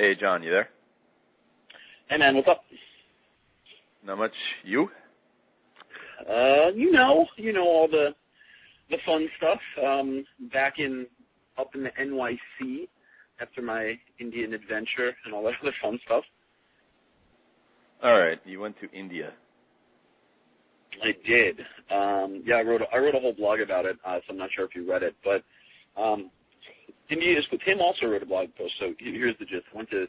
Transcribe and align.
Hey, 0.00 0.14
John, 0.18 0.42
you 0.42 0.50
there? 0.50 0.70
Hey, 2.08 2.16
man, 2.16 2.34
what's 2.34 2.48
up? 2.48 2.64
Not 4.02 4.16
much. 4.16 4.32
You? 4.64 4.88
Uh, 6.26 6.70
you 6.74 6.90
know, 6.90 7.26
you 7.36 7.52
know 7.52 7.64
all 7.64 7.86
the 7.86 8.14
the 8.88 8.96
fun 9.04 9.28
stuff. 9.36 9.58
Um, 9.84 10.24
back 10.54 10.78
in 10.78 11.06
up 11.58 11.74
in 11.74 11.82
the 11.82 11.90
NYC 12.00 12.88
after 13.42 13.60
my 13.60 13.92
Indian 14.18 14.54
adventure 14.54 15.14
and 15.26 15.34
all 15.34 15.42
that 15.44 15.52
other 15.60 15.74
fun 15.82 16.00
stuff. 16.06 16.24
All 18.02 18.18
right, 18.18 18.38
you 18.46 18.58
went 18.58 18.76
to 18.80 18.90
India. 18.98 19.34
I 21.02 21.12
did. 21.28 21.60
Um, 21.94 22.42
yeah, 22.46 22.54
I 22.54 22.62
wrote 22.62 22.80
a, 22.80 22.86
I 22.90 22.96
wrote 23.00 23.16
a 23.16 23.20
whole 23.20 23.34
blog 23.34 23.60
about 23.60 23.84
it, 23.84 23.98
uh, 24.06 24.16
so 24.26 24.30
I'm 24.32 24.38
not 24.38 24.48
sure 24.56 24.64
if 24.64 24.74
you 24.74 24.90
read 24.90 25.02
it, 25.02 25.14
but 25.22 25.44
um, 26.02 26.30
India 27.10 27.38
is 27.38 27.44
with 27.50 27.60
Tim 27.66 27.80
also 27.80 28.06
wrote 28.06 28.22
a 28.22 28.26
blog 28.26 28.48
post. 28.56 28.72
So 28.78 28.94
here's 28.98 29.36
the 29.38 29.44
gist. 29.44 29.64
I 29.72 29.76
went 29.76 29.90
to 29.90 30.06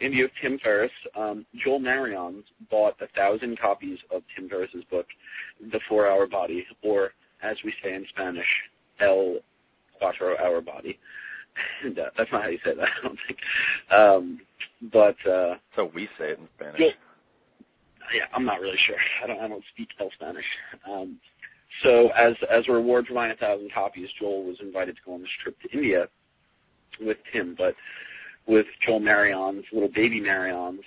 India 0.00 0.24
with 0.24 0.32
Tim 0.42 0.58
Ferriss. 0.62 0.92
Um, 1.16 1.46
Joel 1.64 1.78
Marions 1.78 2.44
bought 2.70 2.94
a 3.00 3.06
thousand 3.16 3.58
copies 3.60 3.98
of 4.14 4.22
Tim 4.34 4.48
Ferriss's 4.48 4.84
book, 4.90 5.06
The 5.60 5.80
Four 5.88 6.08
Hour 6.08 6.26
Body, 6.26 6.64
or 6.82 7.10
as 7.42 7.56
we 7.64 7.72
say 7.82 7.94
in 7.94 8.06
Spanish, 8.14 8.46
El 9.00 9.38
Cuatro 10.00 10.38
Hour 10.40 10.60
Body. 10.60 10.98
And, 11.82 11.98
uh, 11.98 12.10
that's 12.18 12.28
not 12.30 12.42
how 12.42 12.48
you 12.50 12.58
say 12.62 12.72
that, 12.76 12.84
I 13.00 13.02
don't 13.02 13.18
think. 13.26 13.38
Um, 13.90 14.40
but 14.92 15.16
uh, 15.26 15.54
so 15.74 15.90
we 15.94 16.06
say 16.18 16.32
it 16.32 16.38
in 16.38 16.46
Spanish. 16.54 16.78
Joel, 16.78 16.92
yeah, 18.14 18.28
I'm 18.34 18.44
not 18.44 18.60
really 18.60 18.76
sure. 18.86 18.96
I 19.24 19.26
don't 19.26 19.40
I 19.40 19.48
don't 19.48 19.64
speak 19.72 19.88
El 19.98 20.10
Spanish. 20.14 20.44
Um, 20.86 21.18
so 21.82 22.08
as 22.08 22.34
as 22.52 22.64
a 22.68 22.72
reward 22.72 23.06
for 23.06 23.14
buying 23.14 23.32
a 23.32 23.36
thousand 23.36 23.72
copies, 23.72 24.08
Joel 24.20 24.44
was 24.44 24.56
invited 24.60 24.96
to 24.96 25.02
go 25.06 25.14
on 25.14 25.22
this 25.22 25.30
trip 25.42 25.56
to 25.62 25.72
India 25.72 26.08
with 27.00 27.16
Tim, 27.32 27.54
but 27.56 27.74
with 28.46 28.66
Joel 28.86 29.00
Marion's 29.00 29.64
little 29.72 29.90
baby 29.94 30.20
Marion's 30.20 30.80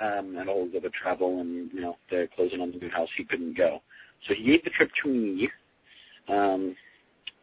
um, 0.00 0.36
and 0.38 0.48
all 0.48 0.64
of 0.64 0.72
the 0.72 0.90
travel 1.02 1.40
and 1.40 1.70
you 1.72 1.80
know 1.80 1.96
they're 2.10 2.28
closing 2.28 2.60
on 2.60 2.70
the 2.72 2.78
new 2.78 2.90
house, 2.90 3.08
he 3.16 3.24
couldn't 3.24 3.56
go. 3.56 3.80
So 4.28 4.34
he 4.36 4.44
gave 4.44 4.64
the 4.64 4.70
trip 4.70 4.90
to 5.02 5.10
me, 5.10 5.48
um, 6.28 6.74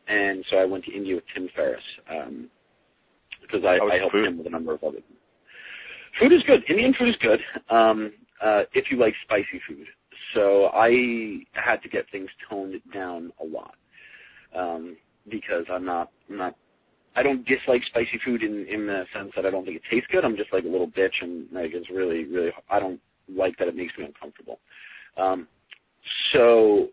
and 0.08 0.44
so 0.50 0.58
I 0.58 0.66
went 0.66 0.84
to 0.86 0.94
India 0.94 1.16
with 1.16 1.24
Tim 1.34 1.50
Ferriss 1.56 1.82
um, 2.10 2.50
because 3.42 3.64
I, 3.66 3.84
I 3.84 4.00
helped 4.00 4.14
food? 4.14 4.28
him 4.28 4.38
with 4.38 4.48
a 4.48 4.52
number 4.52 4.74
of 4.74 4.84
other. 4.84 5.00
Food 6.20 6.34
is 6.34 6.44
good. 6.46 6.62
Indian 6.70 6.94
food 6.98 7.10
is 7.10 7.16
good. 7.22 7.40
Um, 7.76 8.12
uh, 8.44 8.64
if 8.74 8.86
you 8.92 8.98
like 8.98 9.14
spicy 9.24 9.62
food. 9.68 9.88
So 10.34 10.68
I 10.74 11.40
had 11.54 11.82
to 11.84 11.90
get 11.90 12.06
things 12.12 12.30
toned 12.50 12.76
down 12.94 13.32
a 13.42 13.46
lot 13.46 13.76
um, 14.56 14.98
because 15.30 15.66
I'm 15.72 15.86
not 15.86 16.12
I'm 16.30 16.38
not 16.38 16.56
I 17.16 17.24
don't 17.24 17.46
dislike 17.46 17.82
spicy 17.88 18.20
food 18.26 18.44
in 18.44 18.66
in 18.68 18.88
the 18.88 19.04
sense 19.16 19.32
that 19.36 19.46
I 19.46 19.52
don't 19.52 19.66
think 19.66 19.78
it 19.78 19.84
tastes 19.90 20.08
good. 20.12 20.26
I'm 20.26 20.38
just 20.38 20.52
like 20.54 20.64
a 20.64 20.68
little 20.68 20.90
bitch 20.90 21.22
and 21.22 21.48
like 21.52 21.72
it's 21.74 21.90
really 21.90 22.26
really 22.26 22.52
I 22.70 22.80
don't 22.80 23.00
like 23.34 23.58
that 23.58 23.68
it 23.68 23.76
makes 23.76 23.94
me 23.98 24.06
uncomfortable. 24.06 24.60
Um, 25.18 25.48
so 26.34 26.88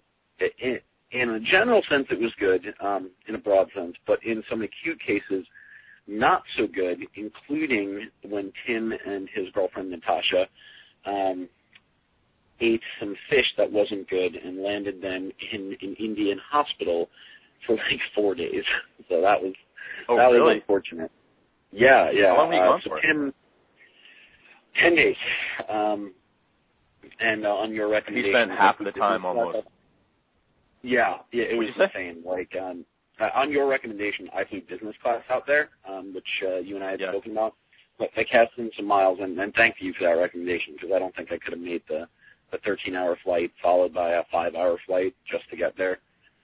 in, 0.61 0.79
in 1.13 1.31
a 1.31 1.41
general 1.41 1.83
sense, 1.91 2.07
it 2.11 2.21
was 2.21 2.33
good 2.39 2.63
um, 2.81 3.11
in 3.29 3.35
a 3.35 3.39
broad 3.39 3.69
sense, 3.75 3.95
but 4.07 4.19
in 4.25 4.43
some 4.49 4.63
acute 4.63 5.01
cases, 5.05 5.45
not 6.07 6.43
so 6.57 6.67
good, 6.67 7.01
including 7.15 8.09
when 8.29 8.53
Tim 8.67 8.93
and 8.93 9.29
his 9.35 9.47
girlfriend 9.55 9.91
Natasha 9.91 10.47
um, 11.07 11.49
ate 12.61 12.83
some 12.99 13.17
fish 13.29 13.47
that 13.57 13.71
wasn't 13.71 14.09
good 14.09 14.37
and 14.37 14.63
landed 14.63 15.03
them 15.03 15.31
in 15.53 15.77
an 15.81 15.97
Indian 15.99 16.39
hospital 16.51 17.09
for 17.67 17.77
like 17.77 18.01
four 18.15 18.35
days. 18.35 18.65
So 19.09 19.21
that 19.23 19.43
was 19.43 19.55
Oh, 20.09 20.17
that 20.17 20.27
really? 20.27 20.55
was 20.55 20.57
unfortunate. 20.63 21.11
Yeah, 21.73 22.11
yeah. 22.11 22.31
How 22.31 22.39
long 22.39 22.49
were 22.49 22.55
you 22.55 22.61
uh, 22.61 22.67
gone 22.67 22.81
so 22.85 22.91
for? 22.91 23.01
Tim, 23.01 23.33
ten 24.83 24.95
days. 24.95 25.17
Um, 25.69 26.13
and 27.21 27.47
uh, 27.47 27.51
on 27.51 27.73
your 27.73 27.89
He 27.89 27.93
recommendation, 27.93 28.33
spent 28.33 28.51
half 28.59 28.81
of 28.81 28.87
the 28.87 28.93
time 28.93 29.25
almost. 29.25 29.59
Yeah, 30.83 31.17
yeah. 31.33 31.45
It 31.45 31.57
What'd 31.57 31.75
was 31.77 31.77
you 31.77 31.85
insane. 31.85 32.23
Like 32.25 32.51
um, 32.61 32.85
uh, 33.21 33.29
on 33.35 33.51
your 33.51 33.69
recommendation, 33.69 34.29
I 34.35 34.45
flew 34.45 34.63
business 34.63 34.95
class 35.03 35.23
out 35.31 35.47
there, 35.47 35.71
um, 35.89 36.15
which 36.15 36.27
uh, 36.47 36.59
you 36.59 36.77
and 36.77 36.85
I 36.85 36.93
had 36.93 37.01
Yeah. 37.01 37.11
spoken 37.11 37.33
about. 37.33 37.55
But 37.99 38.09
I 38.17 38.25
cast 38.25 38.53
in 38.57 38.71
some 38.77 38.87
miles, 38.87 39.19
and, 39.21 39.39
and 39.39 39.53
thank 39.55 39.77
you 39.79 39.93
for 39.93 40.05
that 40.05 40.19
recommendation 40.19 40.73
because 40.75 40.91
I 40.95 40.99
don't 40.99 41.15
think 41.15 41.31
I 41.31 41.39
could 41.39 41.53
have 41.53 41.61
made 41.63 41.83
the 41.89 42.09
the 42.51 42.59
13-hour 42.59 43.17
flight 43.23 43.53
followed 43.63 43.95
by 43.95 44.11
a 44.15 44.23
five-hour 44.33 44.77
flight 44.85 45.15
just 45.31 45.49
to 45.51 45.57
get 45.57 45.77
there. 45.77 45.99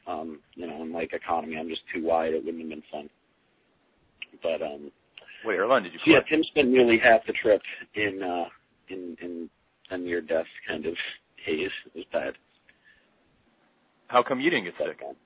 Um, 0.07 0.39
you 0.55 0.65
know, 0.69 0.81
in 0.83 0.93
like 0.93 1.13
economy, 1.13 1.57
I'm 1.59 1.69
just 1.69 1.83
too 1.93 2.05
wide. 2.05 2.33
It 2.33 2.45
wouldn't 2.45 2.61
have 2.63 2.69
been 2.71 2.83
fun. 2.93 3.11
But 4.43 4.63
um, 4.63 4.91
What 5.45 5.53
airline 5.55 5.83
did 5.85 5.93
you 5.93 5.99
fly? 6.05 6.15
yeah, 6.15 6.21
Tim 6.29 6.43
spent 6.45 6.69
nearly 6.69 6.99
half 6.99 7.21
the 7.27 7.33
trip 7.33 7.63
in 7.95 8.23
uh, 8.23 8.45
in 8.89 9.17
in 9.23 9.51
a 9.91 9.99
near 9.99 10.21
death 10.21 10.47
kind 10.69 10.87
of 10.87 10.95
haze. 11.45 11.71
It 11.87 11.95
was 11.95 12.05
bad. 12.13 12.35
How 14.09 14.23
come 14.23 14.41
you 14.41 14.51
didn't 14.51 14.65
get 14.67 14.75
sick? 14.79 14.99
um, 15.09 15.17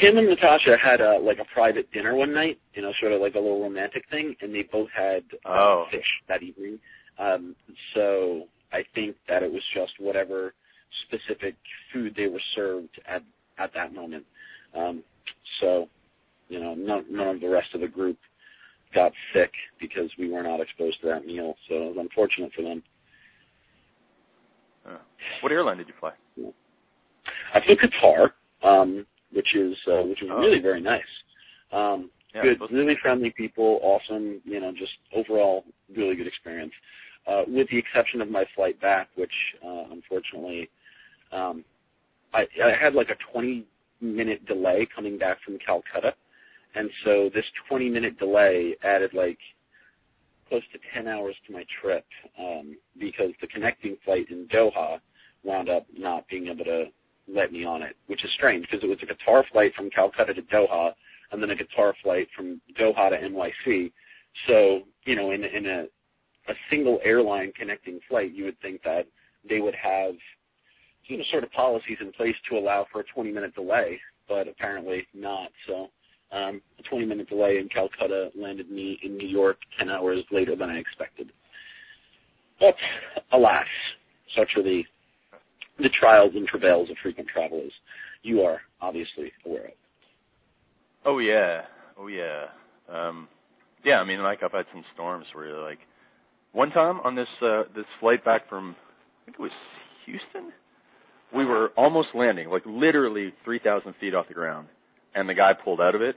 Tim 0.00 0.16
and 0.18 0.28
Natasha 0.28 0.76
had 0.82 1.00
a 1.00 1.18
like 1.18 1.38
a 1.38 1.44
private 1.54 1.90
dinner 1.92 2.14
one 2.14 2.32
night, 2.32 2.58
you 2.74 2.82
know, 2.82 2.92
sort 3.00 3.12
of 3.12 3.20
like 3.20 3.34
a 3.34 3.38
little 3.38 3.62
romantic 3.62 4.04
thing, 4.10 4.34
and 4.40 4.52
they 4.54 4.62
both 4.70 4.88
had 4.96 5.22
uh, 5.44 5.48
Oh. 5.50 5.86
fish 5.90 6.06
that 6.28 6.42
evening. 6.42 6.78
Um, 7.18 7.54
so 7.94 8.44
I 8.72 8.82
think 8.94 9.16
that 9.28 9.42
it 9.44 9.52
was 9.52 9.62
just 9.72 9.92
whatever 10.00 10.54
specific 11.06 11.54
food 11.92 12.14
they 12.16 12.26
were 12.26 12.42
served 12.56 13.00
at 13.06 13.22
at 13.58 13.72
that 13.74 13.94
moment. 13.94 14.24
Um, 14.74 15.04
so, 15.60 15.88
you 16.48 16.60
know, 16.60 16.74
none, 16.74 17.04
none 17.10 17.28
of 17.28 17.40
the 17.40 17.48
rest 17.48 17.68
of 17.74 17.80
the 17.80 17.88
group 17.88 18.18
got 18.94 19.12
sick 19.32 19.50
because 19.80 20.10
we 20.18 20.30
were 20.30 20.42
not 20.42 20.60
exposed 20.60 21.00
to 21.00 21.08
that 21.08 21.26
meal. 21.26 21.54
So 21.68 21.74
it 21.74 21.96
was 21.96 21.96
unfortunate 21.98 22.52
for 22.54 22.62
them. 22.62 22.82
Oh. 24.86 24.98
What 25.40 25.52
airline 25.52 25.78
did 25.78 25.88
you 25.88 25.94
fly? 25.98 26.12
I 27.54 27.60
flew 27.64 27.76
Qatar, 27.76 28.30
um, 28.62 29.06
which 29.32 29.54
is 29.54 29.74
uh, 29.90 30.02
which 30.02 30.22
is 30.22 30.28
Oh. 30.30 30.38
really 30.38 30.60
very 30.60 30.80
nice. 30.80 31.02
Um, 31.72 32.10
Yeah, 32.34 32.42
good, 32.42 32.60
really 32.72 32.96
friendly 33.00 33.30
people, 33.30 33.78
awesome. 33.82 34.40
You 34.44 34.60
know, 34.60 34.72
just 34.72 34.92
overall 35.14 35.64
really 35.96 36.16
good 36.16 36.26
experience. 36.26 36.72
Uh, 37.26 37.42
with 37.46 37.68
the 37.70 37.78
exception 37.78 38.20
of 38.20 38.28
my 38.28 38.44
flight 38.54 38.78
back, 38.80 39.08
which 39.14 39.32
uh, 39.64 39.84
unfortunately, 39.90 40.68
um, 41.32 41.64
I, 42.34 42.40
I 42.62 42.72
had 42.78 42.94
like 42.94 43.08
a 43.08 43.16
20 43.32 43.64
minute 44.00 44.44
delay 44.44 44.86
coming 44.94 45.16
back 45.16 45.38
from 45.42 45.58
Calcutta, 45.64 46.14
and 46.74 46.90
so 47.04 47.30
this 47.34 47.44
20 47.68 47.88
minute 47.88 48.18
delay 48.18 48.76
added 48.82 49.12
like 49.14 49.38
close 50.48 50.62
to 50.72 50.78
10 50.94 51.08
hours 51.08 51.34
to 51.46 51.52
my 51.52 51.64
trip 51.80 52.04
um, 52.38 52.76
because 52.98 53.30
the 53.40 53.46
connecting 53.46 53.96
flight 54.04 54.26
in 54.30 54.46
Doha 54.48 54.98
wound 55.42 55.68
up 55.68 55.86
not 55.96 56.28
being 56.28 56.48
able 56.48 56.64
to 56.64 56.84
let 57.28 57.52
me 57.52 57.64
on 57.64 57.82
it, 57.82 57.96
which 58.06 58.24
is 58.24 58.30
strange 58.36 58.66
because 58.70 58.84
it 58.84 58.88
was 58.88 58.98
a 59.02 59.06
Qatar 59.06 59.44
flight 59.52 59.72
from 59.74 59.90
Calcutta 59.90 60.34
to 60.34 60.42
Doha 60.42 60.92
and 61.32 61.42
then 61.42 61.50
a 61.50 61.54
Qatar 61.54 61.92
flight 62.02 62.28
from 62.36 62.60
Doha 62.78 63.10
to 63.10 63.16
NYC. 63.16 63.92
So, 64.46 64.82
you 65.04 65.16
know, 65.16 65.30
in, 65.30 65.44
in 65.44 65.66
a, 65.66 65.84
a 66.48 66.54
single 66.70 67.00
airline 67.04 67.52
connecting 67.58 68.00
flight, 68.08 68.32
you 68.32 68.44
would 68.44 68.60
think 68.60 68.82
that 68.84 69.06
they 69.48 69.60
would 69.60 69.74
have, 69.74 70.14
you 71.06 71.18
know, 71.18 71.24
sort 71.30 71.44
of 71.44 71.52
policies 71.52 71.98
in 72.00 72.12
place 72.12 72.34
to 72.50 72.58
allow 72.58 72.86
for 72.92 73.00
a 73.00 73.04
20 73.04 73.32
minute 73.32 73.54
delay, 73.54 73.98
but 74.28 74.48
apparently 74.48 75.06
not. 75.14 75.48
So, 75.66 75.88
um, 76.34 76.60
a 76.78 76.82
20 76.82 77.06
minute 77.06 77.28
delay 77.28 77.58
in 77.58 77.68
Calcutta 77.68 78.30
landed 78.36 78.70
me 78.70 78.98
in 79.02 79.16
New 79.16 79.28
York 79.28 79.58
10 79.78 79.88
hours 79.88 80.24
later 80.30 80.56
than 80.56 80.70
I 80.70 80.78
expected. 80.78 81.30
But 82.58 82.74
alas, 83.32 83.66
such 84.36 84.48
are 84.56 84.62
the 84.62 84.82
the 85.78 85.90
trials 85.98 86.32
and 86.36 86.46
travails 86.46 86.88
of 86.88 86.96
frequent 87.02 87.28
travel 87.28 87.60
as 87.64 87.72
you 88.22 88.42
are 88.42 88.60
obviously 88.80 89.32
aware 89.44 89.66
of. 89.66 89.72
Oh 91.04 91.18
yeah, 91.18 91.62
oh 91.98 92.06
yeah. 92.06 92.46
Um, 92.88 93.28
yeah, 93.84 93.96
I 93.96 94.04
mean, 94.04 94.22
like 94.22 94.42
I've 94.42 94.52
had 94.52 94.66
some 94.72 94.84
storms 94.94 95.26
where 95.34 95.58
like, 95.58 95.78
one 96.52 96.70
time 96.70 97.00
on 97.00 97.14
this 97.14 97.28
uh, 97.42 97.64
this 97.74 97.84
flight 98.00 98.24
back 98.24 98.48
from, 98.48 98.76
I 99.22 99.24
think 99.26 99.36
it 99.38 99.42
was 99.42 99.50
Houston. 100.06 100.52
We 101.34 101.44
were 101.44 101.70
almost 101.76 102.08
landing, 102.14 102.48
like 102.48 102.62
literally 102.64 103.32
3,000 103.44 103.94
feet 104.00 104.14
off 104.14 104.28
the 104.28 104.34
ground, 104.34 104.68
and 105.14 105.28
the 105.28 105.34
guy 105.34 105.52
pulled 105.52 105.80
out 105.80 105.94
of 105.94 106.02
it. 106.02 106.16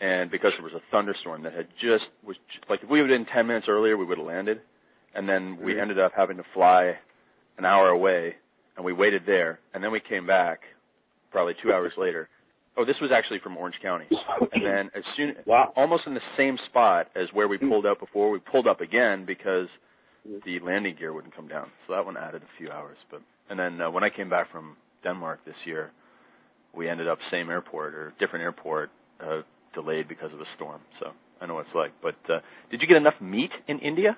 And 0.00 0.30
because 0.30 0.52
there 0.56 0.64
was 0.64 0.74
a 0.74 0.82
thunderstorm 0.90 1.42
that 1.44 1.54
had 1.54 1.68
just 1.80 2.04
was 2.26 2.36
like 2.68 2.82
if 2.82 2.90
we 2.90 3.00
would 3.00 3.10
have 3.10 3.18
been 3.18 3.32
10 3.32 3.46
minutes 3.46 3.66
earlier, 3.68 3.96
we 3.96 4.04
would 4.04 4.18
have 4.18 4.26
landed. 4.26 4.60
And 5.14 5.28
then 5.28 5.56
we 5.58 5.74
Mhm. 5.74 5.80
ended 5.82 5.98
up 6.00 6.12
having 6.16 6.36
to 6.38 6.42
fly 6.52 6.98
an 7.58 7.64
hour 7.64 7.88
away, 7.90 8.36
and 8.76 8.84
we 8.84 8.92
waited 8.92 9.24
there, 9.26 9.60
and 9.72 9.82
then 9.84 9.92
we 9.92 10.00
came 10.00 10.26
back 10.26 10.66
probably 11.30 11.54
two 11.54 11.72
hours 11.72 11.96
later. 11.96 12.28
Oh, 12.76 12.84
this 12.84 12.98
was 13.00 13.12
actually 13.12 13.38
from 13.38 13.56
Orange 13.56 13.78
County. 13.80 14.06
And 14.52 14.66
then 14.66 14.90
as 14.94 15.04
soon 15.16 15.36
Wow. 15.46 15.72
almost 15.76 16.06
in 16.08 16.14
the 16.14 16.22
same 16.36 16.58
spot 16.58 17.08
as 17.14 17.32
where 17.32 17.46
we 17.46 17.58
pulled 17.58 17.86
out 17.86 18.00
before, 18.00 18.30
we 18.30 18.40
pulled 18.40 18.66
up 18.66 18.80
again 18.80 19.24
because 19.24 19.68
the 20.44 20.58
landing 20.60 20.96
gear 20.96 21.12
wouldn't 21.12 21.34
come 21.36 21.46
down. 21.46 21.70
So 21.86 21.92
that 21.94 22.04
one 22.04 22.16
added 22.16 22.42
a 22.42 22.58
few 22.58 22.70
hours. 22.72 22.98
But 23.10 23.22
and 23.48 23.58
then 23.58 23.80
uh, 23.80 23.90
when 23.90 24.02
I 24.02 24.10
came 24.10 24.28
back 24.28 24.50
from 24.50 24.76
Denmark 25.04 25.44
this 25.44 25.54
year, 25.64 25.92
we 26.76 26.88
ended 26.88 27.08
up 27.08 27.18
same 27.30 27.50
airport 27.50 27.94
or 27.94 28.12
different 28.18 28.42
airport, 28.42 28.90
uh, 29.20 29.42
delayed 29.74 30.08
because 30.08 30.32
of 30.32 30.40
a 30.40 30.46
storm. 30.56 30.80
So 31.00 31.12
I 31.40 31.46
know 31.46 31.54
what 31.54 31.66
it's 31.66 31.74
like. 31.74 31.92
But 32.02 32.16
uh, 32.32 32.40
did 32.70 32.80
you 32.80 32.88
get 32.88 32.96
enough 32.96 33.20
meat 33.20 33.50
in 33.68 33.78
India? 33.80 34.16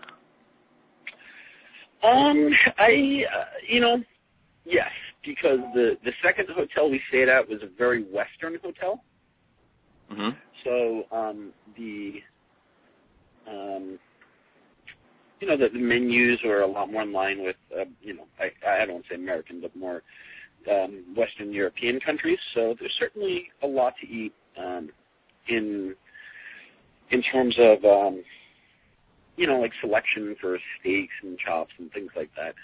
Um, 2.05 2.51
I, 2.79 3.25
uh, 3.25 3.45
you 3.69 3.81
know, 3.81 3.99
yes, 4.65 4.91
because 5.25 5.59
the 5.75 5.97
the 6.05 6.13
second 6.23 6.47
hotel 6.55 6.91
we 6.91 7.01
stayed 7.09 7.29
at 7.29 7.49
was 7.49 7.63
a 7.63 7.69
very 7.77 8.05
Western 8.05 8.59
hotel. 8.63 9.03
hmm 10.09 10.31
So 10.65 11.05
um, 11.11 11.53
the, 11.77 12.15
um, 13.49 13.99
you 15.41 15.49
know, 15.49 15.57
the, 15.57 15.69
the 15.73 15.79
menus 15.79 16.39
were 16.45 16.63
a 16.63 16.67
lot 16.67 16.93
more 16.93 17.03
in 17.03 17.13
line 17.13 17.43
with, 17.43 17.57
uh, 17.77 17.85
you 18.01 18.15
know, 18.15 18.25
I, 18.39 18.83
I 18.83 18.87
don't 18.87 19.05
say 19.09 19.17
American, 19.17 19.61
but 19.61 19.75
more 19.75 20.03
um, 20.71 21.15
Western 21.17 21.53
European 21.53 22.01
countries. 22.01 22.39
So 22.55 22.75
there's 22.79 22.95
certainly 22.99 23.49
a 23.63 23.67
lot 23.67 23.95
to 24.01 24.07
eat 24.09 24.33
um, 24.59 24.91
in 25.49 25.95
in 27.11 27.23
terms 27.23 27.57
of 27.59 27.85
um, 27.85 28.23
you 29.37 29.47
know 29.47 29.61
like 29.61 29.73
selection 29.81 30.37
for 30.41 30.59
steaks 30.81 31.15
and 31.23 31.39
chops 31.39 31.73
and 31.79 31.91
things 31.93 32.11
like 32.17 32.31
that. 32.37 32.55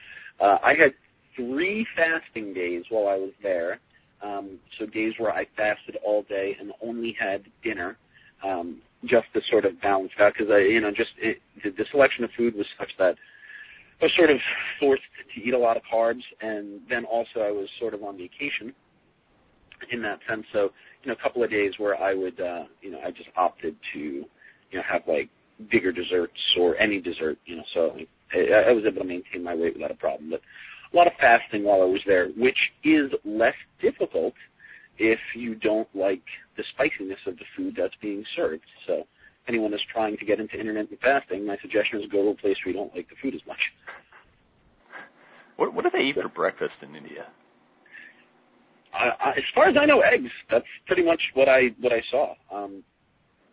Uh, 0.44 0.58
I 0.64 0.70
had 0.70 0.93
three 1.37 1.87
fasting 1.96 2.52
days 2.54 2.84
while 2.90 3.08
I 3.08 3.16
was 3.16 3.32
there. 3.43 3.78
Um, 4.22 4.60
so 4.78 4.87
days 4.87 5.14
where 5.19 5.32
I 5.32 5.46
fasted 5.56 5.96
all 6.05 6.22
day 6.28 6.56
and 6.60 6.72
only 6.81 7.16
had 7.19 7.43
dinner, 7.64 7.96
um, 8.44 8.81
just 9.02 9.26
to 9.34 9.40
sort 9.50 9.64
of 9.64 9.81
balance 9.82 10.12
out 10.20 10.34
because 10.38 10.48
I, 10.52 10.58
you 10.58 10.81
know, 10.81 10.90
just 10.90 11.10
it, 11.19 11.38
the, 11.64 11.70
the 11.70 11.84
selection 11.90 12.22
of 12.22 12.31
food 12.37 12.55
was 12.55 12.66
such 12.78 12.90
that 13.00 13.16
Was 14.02 14.10
sort 14.16 14.31
of 14.31 14.38
forced 14.81 15.02
to 15.34 15.40
eat 15.40 15.54
a 15.54 15.58
lot 15.58 15.76
of 15.76 15.84
carbs, 15.93 16.22
and 16.40 16.81
then 16.90 17.04
also 17.04 17.38
I 17.38 17.52
was 17.52 17.69
sort 17.78 17.94
of 17.94 18.02
on 18.02 18.19
vacation 18.19 18.75
in 19.93 20.02
that 20.02 20.19
sense. 20.28 20.44
So, 20.52 20.70
you 21.02 21.08
know, 21.08 21.12
a 21.12 21.22
couple 21.22 21.43
of 21.44 21.50
days 21.50 21.72
where 21.78 21.96
I 22.00 22.12
would, 22.14 22.40
uh, 22.40 22.64
you 22.81 22.90
know, 22.90 22.99
I 23.04 23.10
just 23.12 23.28
opted 23.37 23.76
to, 23.94 23.99
you 23.99 24.26
know, 24.72 24.82
have 24.90 25.02
like 25.06 25.28
bigger 25.70 25.93
desserts 25.93 26.38
or 26.58 26.76
any 26.78 27.00
dessert, 27.00 27.38
you 27.46 27.56
know. 27.56 27.62
So 27.75 27.96
I, 28.32 28.70
I 28.70 28.72
was 28.72 28.84
able 28.87 29.02
to 29.02 29.06
maintain 29.06 29.43
my 29.43 29.54
weight 29.54 29.75
without 29.75 29.90
a 29.93 29.96
problem. 29.96 30.31
But 30.31 30.40
a 30.93 30.96
lot 30.96 31.06
of 31.06 31.12
fasting 31.20 31.64
while 31.64 31.82
I 31.82 31.87
was 31.87 32.00
there, 32.06 32.28
which 32.37 32.58
is 32.84 33.10
less 33.25 33.55
difficult 33.81 34.34
if 34.98 35.19
you 35.37 35.55
don't 35.55 35.88
like 35.94 36.22
the 36.56 36.64
spiciness 36.75 37.19
of 37.26 37.37
the 37.37 37.44
food 37.56 37.75
that's 37.78 37.94
being 38.02 38.25
served. 38.37 38.64
So 38.87 39.05
anyone 39.49 39.71
that's 39.71 39.83
trying 39.93 40.17
to 40.17 40.25
get 40.25 40.41
into 40.41 40.56
intermittent 40.59 41.00
fasting, 41.00 41.47
my 41.47 41.56
suggestion 41.61 42.00
is 42.00 42.11
go 42.11 42.23
to 42.23 42.29
a 42.31 42.35
place 42.37 42.56
where 42.65 42.75
you 42.75 42.79
don't 42.79 42.94
like 42.94 43.09
the 43.09 43.17
food 43.21 43.35
as 43.35 43.41
much. 43.47 43.61
What 45.56 45.75
what 45.75 45.85
do 45.85 45.91
they 45.93 46.05
eat 46.05 46.15
for 46.15 46.29
breakfast 46.29 46.75
in 46.83 46.94
India? 46.94 47.27
I, 48.94 49.09
I, 49.21 49.31
as 49.31 49.44
far 49.55 49.69
as 49.69 49.77
I 49.81 49.87
know, 49.87 50.00
eggs. 50.00 50.31
That's 50.50 50.67
pretty 50.87 51.05
much 51.05 51.21
what 51.35 51.49
I 51.49 51.69
what 51.81 51.93
I 51.93 52.03
saw. 52.11 52.35
Um, 52.53 52.85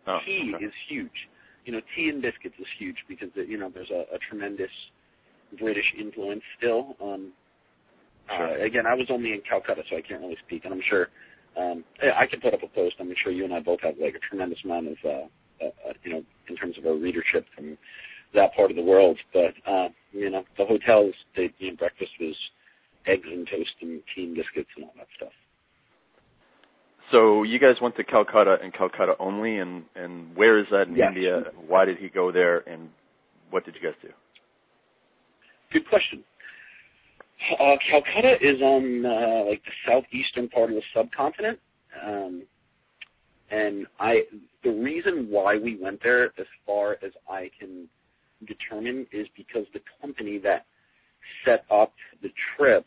Oh, 0.06 0.18
tea 0.26 0.52
okay. 0.54 0.64
is 0.64 0.72
huge. 0.88 1.28
You 1.66 1.72
know, 1.72 1.80
tea 1.94 2.08
and 2.08 2.22
biscuits 2.22 2.54
is 2.58 2.66
huge 2.78 2.96
because 3.08 3.28
you 3.36 3.58
know 3.58 3.70
there's 3.72 3.90
a, 3.90 4.14
a 4.14 4.18
tremendous 4.28 4.70
British 5.58 5.84
influence 5.98 6.42
still. 6.58 6.96
Um, 7.02 7.32
Sure. 8.36 8.62
uh, 8.62 8.64
again, 8.64 8.84
I 8.86 8.94
was 8.94 9.08
only 9.10 9.32
in 9.32 9.42
Calcutta, 9.48 9.82
so 9.90 9.96
I 9.96 10.02
can't 10.02 10.20
really 10.20 10.36
speak, 10.46 10.64
and 10.64 10.72
I'm 10.72 10.82
sure 10.88 11.08
um, 11.58 11.84
I 12.00 12.22
I 12.22 12.26
could 12.26 12.40
put 12.40 12.54
up 12.54 12.62
a 12.62 12.68
post. 12.68 12.94
I'm 13.00 13.12
sure 13.22 13.32
you 13.32 13.44
and 13.44 13.52
I 13.52 13.60
both 13.60 13.80
have 13.82 13.94
like 14.00 14.14
a 14.14 14.20
tremendous 14.20 14.58
amount 14.64 14.86
of 14.88 14.96
uh, 15.04 15.26
uh, 15.62 15.66
uh, 15.88 15.92
you 16.04 16.12
know 16.12 16.22
in 16.48 16.56
terms 16.56 16.76
of 16.78 16.86
our 16.86 16.94
readership 16.96 17.46
from 17.54 17.76
that 18.34 18.54
part 18.54 18.70
of 18.70 18.76
the 18.76 18.82
world. 18.82 19.18
But 19.32 19.54
uh, 19.70 19.88
you 20.12 20.30
know, 20.30 20.44
the 20.58 20.64
hotels, 20.64 21.14
they 21.36 21.52
you 21.58 21.70
know, 21.70 21.76
breakfast 21.76 22.12
was 22.20 22.34
eggs 23.06 23.26
and 23.30 23.46
toast 23.46 23.70
and 23.80 24.00
tea 24.14 24.24
and 24.24 24.34
biscuits 24.34 24.70
and 24.76 24.84
all 24.84 24.92
that 24.96 25.06
stuff. 25.16 25.32
So 27.10 27.42
you 27.42 27.58
guys 27.58 27.74
went 27.82 27.96
to 27.96 28.04
Calcutta 28.04 28.58
and 28.62 28.72
Calcutta 28.72 29.14
only, 29.18 29.58
and 29.58 29.84
and 29.96 30.36
where 30.36 30.58
is 30.58 30.66
that 30.70 30.88
in 30.88 30.96
Yes. 30.96 31.08
India? 31.08 31.42
Why 31.66 31.84
did 31.84 31.98
he 31.98 32.08
go 32.08 32.30
there, 32.30 32.58
and 32.68 32.90
what 33.50 33.64
did 33.64 33.74
you 33.74 33.80
guys 33.82 33.98
do? 34.02 34.10
Good 35.72 35.88
question. 35.88 36.24
Uh, 37.58 37.76
Calcutta 37.90 38.36
is 38.40 38.60
on 38.60 39.04
uh, 39.04 39.48
like 39.48 39.62
the 39.64 39.72
southeastern 39.86 40.48
part 40.50 40.70
of 40.70 40.76
the 40.76 40.82
subcontinent, 40.94 41.58
um, 42.04 42.42
and 43.50 43.86
I 43.98 44.22
the 44.62 44.70
reason 44.70 45.28
why 45.30 45.56
we 45.56 45.78
went 45.80 46.00
there, 46.02 46.26
as 46.26 46.46
far 46.66 46.92
as 47.04 47.12
I 47.28 47.50
can 47.58 47.88
determine, 48.46 49.06
is 49.12 49.26
because 49.36 49.66
the 49.72 49.80
company 50.00 50.38
that 50.38 50.66
set 51.44 51.64
up 51.70 51.92
the 52.22 52.30
trip 52.56 52.86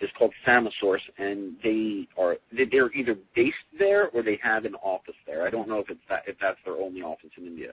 is 0.00 0.10
called 0.18 0.32
Samasource, 0.46 1.02
and 1.18 1.56
they 1.62 2.08
are 2.18 2.36
they, 2.52 2.64
they're 2.70 2.92
either 2.92 3.16
based 3.36 3.54
there 3.78 4.08
or 4.08 4.22
they 4.22 4.38
have 4.42 4.64
an 4.64 4.74
office 4.76 5.14
there. 5.26 5.46
I 5.46 5.50
don't 5.50 5.68
know 5.68 5.78
if 5.78 5.90
it's 5.90 6.00
that 6.08 6.22
if 6.26 6.36
that's 6.40 6.58
their 6.64 6.76
only 6.76 7.02
office 7.02 7.30
in 7.38 7.46
India. 7.46 7.72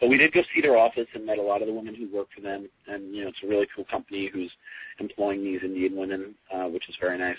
But 0.00 0.08
we 0.08 0.18
did 0.18 0.32
go 0.32 0.40
see 0.54 0.60
their 0.60 0.76
office 0.76 1.06
and 1.14 1.24
met 1.24 1.38
a 1.38 1.42
lot 1.42 1.62
of 1.62 1.68
the 1.68 1.74
women 1.74 1.94
who 1.94 2.14
work 2.14 2.28
for 2.34 2.42
them, 2.42 2.68
and 2.86 3.14
you 3.14 3.22
know 3.22 3.28
it's 3.28 3.38
a 3.44 3.48
really 3.48 3.66
cool 3.74 3.84
company 3.90 4.30
who's 4.32 4.50
employing 5.00 5.42
these 5.44 5.60
Indian 5.62 5.96
women, 5.96 6.34
uh, 6.54 6.64
which 6.64 6.88
is 6.88 6.94
very 7.00 7.18
nice. 7.18 7.36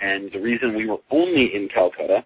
And 0.00 0.30
the 0.32 0.40
reason 0.40 0.76
we 0.76 0.86
were 0.86 0.98
only 1.10 1.50
in 1.54 1.68
Calcutta 1.72 2.24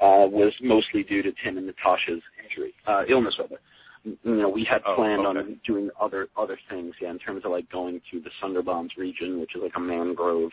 uh, 0.00 0.26
was 0.26 0.52
mostly 0.62 1.02
due 1.02 1.22
to 1.22 1.30
Tim 1.44 1.58
and 1.58 1.66
Natasha's 1.66 2.22
injury, 2.42 2.72
uh, 2.86 3.02
illness 3.08 3.34
rather. 3.38 3.60
You 4.04 4.16
know, 4.24 4.48
we 4.48 4.64
had 4.64 4.80
Oh, 4.86 4.94
planned 4.96 5.26
okay. 5.26 5.38
on 5.40 5.60
doing 5.66 5.90
other 6.00 6.28
other 6.36 6.58
things, 6.70 6.94
yeah, 7.02 7.10
in 7.10 7.18
terms 7.18 7.44
of 7.44 7.50
like 7.50 7.70
going 7.70 8.00
to 8.10 8.20
the 8.20 8.30
Sundarbans 8.42 8.96
region, 8.96 9.40
which 9.40 9.54
is 9.54 9.62
like 9.62 9.72
a 9.76 9.80
mangrove 9.80 10.50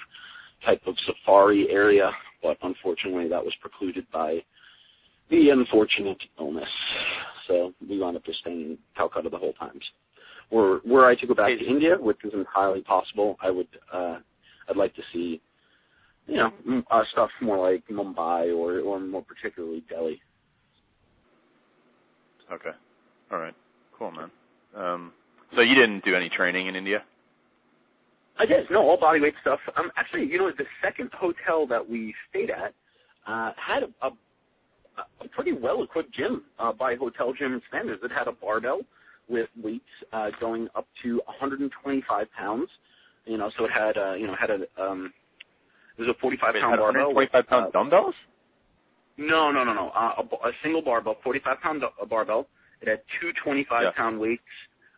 type 0.65 0.81
of 0.85 0.95
safari 1.05 1.67
area, 1.69 2.11
but 2.43 2.57
unfortunately 2.61 3.29
that 3.29 3.43
was 3.43 3.53
precluded 3.61 4.05
by 4.11 4.39
the 5.29 5.49
unfortunate 5.49 6.17
illness. 6.39 6.69
So 7.47 7.73
we 7.89 7.99
wound 7.99 8.17
up 8.17 8.25
just 8.25 8.39
staying 8.39 8.61
in 8.61 8.77
Calcutta 8.97 9.29
the 9.29 9.37
whole 9.37 9.53
time. 9.53 9.79
Were 10.51 10.81
were 10.85 11.05
I 11.05 11.15
to 11.15 11.27
go 11.27 11.33
back 11.33 11.57
to 11.57 11.65
India, 11.65 11.95
which 11.97 12.17
is 12.25 12.33
entirely 12.33 12.81
possible, 12.81 13.37
I 13.41 13.49
would 13.49 13.67
uh 13.93 14.17
I'd 14.69 14.75
like 14.75 14.93
to 14.95 15.01
see 15.13 15.39
you 16.27 16.37
know 16.37 16.83
uh, 16.91 17.03
stuff 17.11 17.29
more 17.41 17.71
like 17.71 17.83
Mumbai 17.87 18.55
or 18.55 18.79
or 18.79 18.99
more 18.99 19.23
particularly 19.23 19.83
Delhi. 19.89 20.21
Okay. 22.51 22.71
All 23.31 23.39
right. 23.39 23.55
Cool, 23.97 24.11
man. 24.11 24.31
Um, 24.75 25.11
so 25.55 25.61
you 25.61 25.75
didn't 25.75 26.03
do 26.05 26.15
any 26.15 26.29
training 26.29 26.67
in 26.67 26.75
India? 26.75 27.03
I 28.39 28.45
did 28.45 28.69
no 28.69 28.81
all 28.81 28.99
body 28.99 29.19
weight 29.19 29.33
stuff. 29.41 29.59
Um, 29.75 29.89
actually, 29.97 30.25
you 30.25 30.37
know, 30.37 30.51
the 30.57 30.65
second 30.83 31.09
hotel 31.13 31.65
that 31.67 31.87
we 31.87 32.13
stayed 32.29 32.49
at 32.51 32.73
uh, 33.25 33.51
had 33.57 33.83
a, 33.83 34.05
a, 34.05 34.11
a 35.23 35.27
pretty 35.35 35.53
well 35.53 35.83
equipped 35.83 36.13
gym 36.13 36.43
uh, 36.59 36.71
by 36.71 36.95
hotel 36.95 37.33
gym 37.33 37.59
standards. 37.67 38.01
It 38.03 38.11
had 38.11 38.27
a 38.27 38.31
barbell 38.31 38.81
with 39.27 39.49
weights 39.61 39.83
uh, 40.13 40.29
going 40.39 40.67
up 40.75 40.87
to 41.03 41.15
125 41.25 42.27
pounds. 42.37 42.69
You 43.25 43.37
know, 43.37 43.51
so 43.57 43.65
it 43.65 43.71
had 43.71 43.97
uh, 43.97 44.13
you 44.13 44.27
know 44.27 44.35
had 44.39 44.51
a 44.51 44.81
um, 44.81 45.11
it 45.97 46.01
was 46.01 46.09
a 46.09 46.19
45 46.19 46.53
Wait, 46.53 46.59
it 46.59 46.61
pound 46.61 46.77
barbell. 46.77 47.13
125 47.13 47.33
with, 47.39 47.47
pound 47.49 47.65
uh, 47.67 47.69
dumbbells? 47.71 48.15
No, 49.17 49.51
no, 49.51 49.63
no, 49.63 49.73
no. 49.73 49.89
Uh, 49.89 50.21
a, 50.21 50.47
a 50.49 50.51
single 50.61 50.81
barbell, 50.81 51.17
45 51.23 51.59
pound 51.61 51.83
a 52.01 52.05
barbell. 52.05 52.47
It 52.81 52.87
had 52.87 53.01
two 53.19 53.31
25 53.43 53.81
Yeah. 53.83 53.91
pound 53.97 54.19
weights, 54.19 54.43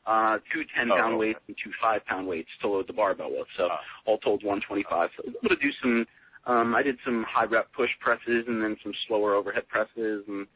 uh, 0.06 0.40
two 0.54 0.64
10 0.76 0.92
Oh, 0.92 0.96
pound 0.98 1.14
okay. 1.16 1.20
weights, 1.20 1.40
and 1.48 1.56
two 1.64 1.72
5 1.82 2.06
pound 2.06 2.28
weights 2.28 2.50
to 2.62 2.68
load 2.68 2.88
the 2.88 2.94
barbell 2.94 3.32
with. 3.32 3.48
So 3.56 3.70
Ah. 3.72 3.80
all 4.06 4.18
told 4.20 4.44
125. 4.44 5.12
So 5.16 5.24
I 5.24 5.28
was 5.28 5.36
able 5.44 5.56
to 5.56 5.62
do 5.62 5.72
some. 5.82 6.08
Um, 6.46 6.74
I 6.76 6.82
did 6.82 6.98
some 7.06 7.24
high 7.24 7.46
rep 7.46 7.72
push 7.74 7.92
presses 8.00 8.48
and 8.48 8.64
then 8.64 8.76
some 8.82 8.94
slower 9.08 9.36
overhead 9.36 9.68
presses 9.68 10.24
and 10.28 10.48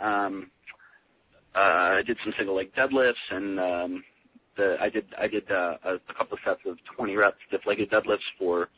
um, 0.00 0.50
uh, 1.54 1.98
I 1.98 2.02
did 2.06 2.16
some 2.24 2.32
single 2.38 2.54
leg 2.56 2.72
deadlifts 2.74 3.14
and 3.30 3.60
um, 3.60 4.04
the 4.56 4.76
I 4.80 4.88
did 4.88 5.04
I 5.18 5.26
did 5.26 5.50
uh, 5.50 5.76
a, 5.84 5.94
a 5.96 6.14
couple 6.16 6.34
of 6.34 6.40
sets 6.44 6.60
of 6.66 6.78
20 6.96 7.16
reps 7.16 7.36
stiff 7.48 7.60
legged 7.66 7.90
deadlifts 7.90 8.24
for 8.38 8.68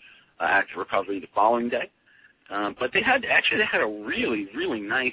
uh, 0.41 0.45
active 0.49 0.79
recovery 0.79 1.21
the 1.21 1.27
following 1.35 1.69
day. 1.69 1.91
Um, 2.51 2.77
but 2.79 2.91
they 2.93 3.01
had 3.03 3.25
actually 3.25 3.59
they 3.59 3.69
had 3.71 3.81
a 3.81 3.87
really 3.87 4.49
really 4.55 4.81
nice 4.81 5.13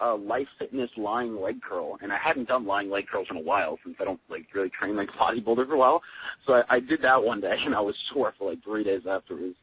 uh, 0.00 0.16
life 0.16 0.46
fitness 0.58 0.90
lying 0.96 1.40
leg 1.40 1.60
curl, 1.62 1.98
and 2.02 2.12
I 2.12 2.18
hadn't 2.22 2.48
done 2.48 2.66
lying 2.66 2.90
leg 2.90 3.06
curls 3.10 3.26
in 3.30 3.36
a 3.36 3.40
while 3.42 3.78
since 3.84 3.96
I 4.00 4.04
don't 4.04 4.20
like 4.30 4.46
really 4.54 4.70
train 4.70 4.96
like 4.96 5.08
bodybuilder 5.20 5.66
for 5.66 5.74
a 5.74 5.78
while. 5.78 6.00
So 6.46 6.54
I, 6.54 6.62
I 6.76 6.80
did 6.80 7.02
that 7.02 7.22
one 7.22 7.40
day, 7.40 7.54
and 7.64 7.74
I 7.74 7.80
was 7.80 7.94
sore 8.12 8.34
for 8.38 8.50
like 8.50 8.62
three 8.64 8.84
days 8.84 9.02
after. 9.08 9.34
It 9.34 9.42
was 9.42 9.54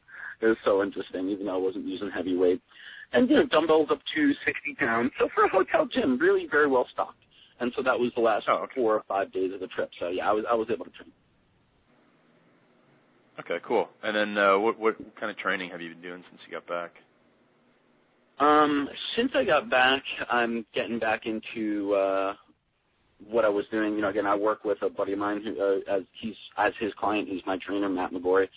it 0.42 0.46
was 0.46 0.56
so 0.64 0.82
interesting, 0.82 1.28
even 1.28 1.46
though 1.46 1.54
I 1.54 1.58
wasn't 1.58 1.86
using 1.86 2.10
heavy 2.14 2.36
weight. 2.36 2.60
And 3.12 3.28
you 3.30 3.36
know, 3.36 3.46
dumbbells 3.46 3.88
up 3.90 4.00
to 4.14 4.32
60 4.44 4.74
pounds. 4.78 5.10
So 5.18 5.28
for 5.34 5.44
a 5.44 5.48
hotel 5.48 5.86
gym, 5.86 6.18
really 6.18 6.46
very 6.50 6.66
well 6.68 6.86
stocked. 6.92 7.18
And 7.60 7.72
so 7.76 7.82
that 7.82 7.98
was 7.98 8.12
the 8.14 8.20
last 8.20 8.46
Oh, 8.48 8.64
okay. 8.64 8.74
four 8.76 8.94
or 8.94 9.04
five 9.08 9.32
days 9.32 9.52
of 9.54 9.60
the 9.60 9.68
trip. 9.68 9.90
So 10.00 10.08
yeah, 10.08 10.28
I 10.28 10.32
was 10.32 10.44
I 10.50 10.54
was 10.54 10.68
able 10.70 10.84
to 10.84 10.90
train. 10.90 11.12
Okay, 13.40 13.58
cool. 13.66 13.88
And 14.02 14.16
then 14.16 14.38
uh, 14.38 14.58
what 14.58 14.78
what 14.78 14.96
kind 15.18 15.30
of 15.30 15.36
training 15.36 15.70
have 15.70 15.80
you 15.80 15.90
been 15.90 16.02
doing 16.02 16.24
since 16.30 16.40
you 16.46 16.52
got 16.52 16.66
back? 16.66 16.92
Um, 18.38 18.88
since 19.16 19.32
I 19.34 19.44
got 19.44 19.70
back, 19.70 20.02
I'm 20.30 20.66
getting 20.74 20.98
back 20.98 21.22
into 21.24 21.94
uh, 21.94 22.34
what 23.28 23.44
I 23.44 23.48
was 23.48 23.64
doing. 23.70 23.94
You 23.94 24.02
know, 24.02 24.08
again, 24.08 24.26
I 24.26 24.34
work 24.34 24.64
with 24.64 24.78
a 24.82 24.90
buddy 24.90 25.12
of 25.12 25.18
mine 25.18 25.42
who, 25.42 25.60
uh, 25.60 25.96
as 25.96 26.02
he's 26.20 26.34
as 26.58 26.72
his 26.80 26.92
client, 26.98 27.28
he's 27.28 27.42
my 27.46 27.58
trainer, 27.58 27.88
Matt 27.88 28.12
McGorry. 28.12 28.48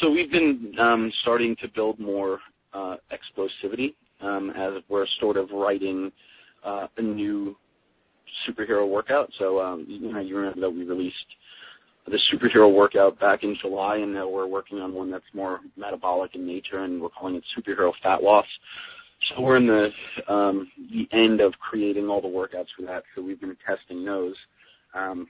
So 0.00 0.10
we've 0.10 0.30
been 0.30 0.74
um, 0.78 1.12
starting 1.22 1.56
to 1.62 1.68
build 1.68 1.98
more 1.98 2.38
uh, 2.72 2.96
explosivity 3.12 3.94
um, 4.20 4.50
as 4.50 4.82
we're 4.88 5.06
sort 5.20 5.36
of 5.36 5.50
writing 5.50 6.12
uh, 6.64 6.88
a 6.96 7.02
new 7.02 7.56
superhero 8.48 8.88
workout. 8.88 9.30
So 9.38 9.60
um, 9.60 9.86
you 9.88 10.12
know, 10.12 10.20
you 10.20 10.36
remember 10.36 10.60
that 10.60 10.70
we 10.70 10.84
released 10.84 11.16
the 12.08 12.18
superhero 12.32 12.72
workout 12.72 13.18
back 13.18 13.42
in 13.42 13.56
July, 13.60 13.96
and 13.96 14.14
now 14.14 14.28
we're 14.28 14.46
working 14.46 14.78
on 14.78 14.94
one 14.94 15.10
that's 15.10 15.24
more 15.34 15.60
metabolic 15.76 16.34
in 16.34 16.46
nature, 16.46 16.84
and 16.84 17.00
we're 17.00 17.08
calling 17.08 17.34
it 17.34 17.44
superhero 17.56 17.92
fat 18.02 18.22
loss. 18.22 18.46
So 19.28 19.42
we're 19.42 19.56
in 19.56 19.66
the 19.66 20.32
um, 20.32 20.70
the 20.92 21.08
end 21.16 21.40
of 21.40 21.52
creating 21.54 22.08
all 22.08 22.20
the 22.20 22.28
workouts 22.28 22.68
for 22.76 22.84
that. 22.86 23.02
So 23.14 23.22
we've 23.22 23.40
been 23.40 23.56
testing 23.66 24.04
those, 24.04 24.34
um, 24.94 25.26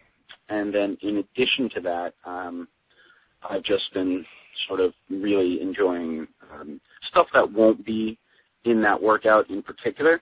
and 0.49 0.75
then 0.75 0.99
in 1.03 1.19
addition 1.19 1.71
to 1.75 1.81
that, 1.83 2.13
um, 2.25 2.69
I've 3.49 3.63
just 3.63 3.85
been 3.95 4.25
sort 4.69 4.81
of 4.81 4.93
really 5.09 5.61
enjoying 5.63 6.27
um, 6.53 6.81
stuff 7.11 7.27
that 7.33 7.51
won't 7.51 7.87
be 7.87 8.19
in 8.65 8.83
that 8.83 9.01
workout 9.01 9.49
in 9.49 9.63
particular, 9.63 10.21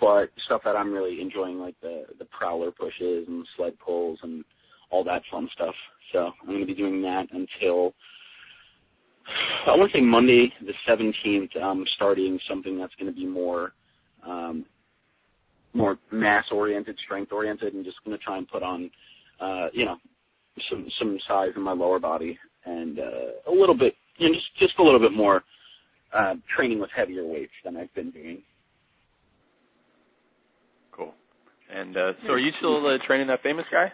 but 0.00 0.30
stuff 0.46 0.62
that 0.64 0.74
I'm 0.74 0.92
really 0.92 1.20
enjoying, 1.20 1.58
like 1.58 1.76
the 1.80 2.04
the 2.18 2.24
prowler 2.24 2.72
pushes 2.72 3.28
and 3.28 3.46
sled 3.56 3.78
pulls 3.78 4.18
and 4.22 4.44
all 4.92 5.02
that 5.04 5.22
fun 5.30 5.48
stuff. 5.52 5.74
So 6.12 6.30
I'm 6.40 6.46
going 6.46 6.60
to 6.60 6.66
be 6.66 6.74
doing 6.74 7.02
that 7.02 7.26
until 7.32 7.94
I 9.66 9.70
want 9.76 9.90
to 9.90 9.98
say 9.98 10.02
Monday 10.02 10.52
the 10.60 10.74
17th. 10.88 11.60
I'm 11.60 11.84
starting 11.96 12.38
something 12.48 12.78
that's 12.78 12.94
going 13.00 13.12
to 13.12 13.18
be 13.18 13.26
more 13.26 13.72
um, 14.24 14.64
more 15.74 15.98
mass 16.12 16.44
oriented, 16.52 16.96
strength 17.04 17.32
oriented, 17.32 17.74
and 17.74 17.84
just 17.84 17.96
going 18.04 18.16
to 18.16 18.22
try 18.22 18.38
and 18.38 18.46
put 18.46 18.62
on 18.62 18.90
uh, 19.40 19.66
you 19.72 19.84
know 19.84 19.96
some 20.70 20.86
some 20.98 21.18
size 21.26 21.50
in 21.56 21.62
my 21.62 21.72
lower 21.72 21.98
body 21.98 22.38
and 22.64 22.98
uh, 22.98 23.50
a 23.50 23.52
little 23.52 23.76
bit, 23.76 23.94
you 24.18 24.28
know, 24.28 24.34
just 24.34 24.46
just 24.58 24.78
a 24.78 24.82
little 24.82 25.00
bit 25.00 25.12
more 25.12 25.42
uh, 26.16 26.34
training 26.54 26.78
with 26.78 26.90
heavier 26.94 27.24
weights 27.24 27.52
than 27.64 27.76
I've 27.76 27.92
been 27.94 28.10
doing. 28.10 28.42
Cool. 30.92 31.14
And 31.74 31.96
uh, 31.96 32.12
so, 32.26 32.32
are 32.32 32.38
you 32.38 32.52
still 32.58 32.86
uh, 32.86 32.98
training 33.06 33.28
that 33.28 33.42
famous 33.42 33.64
guy? 33.70 33.92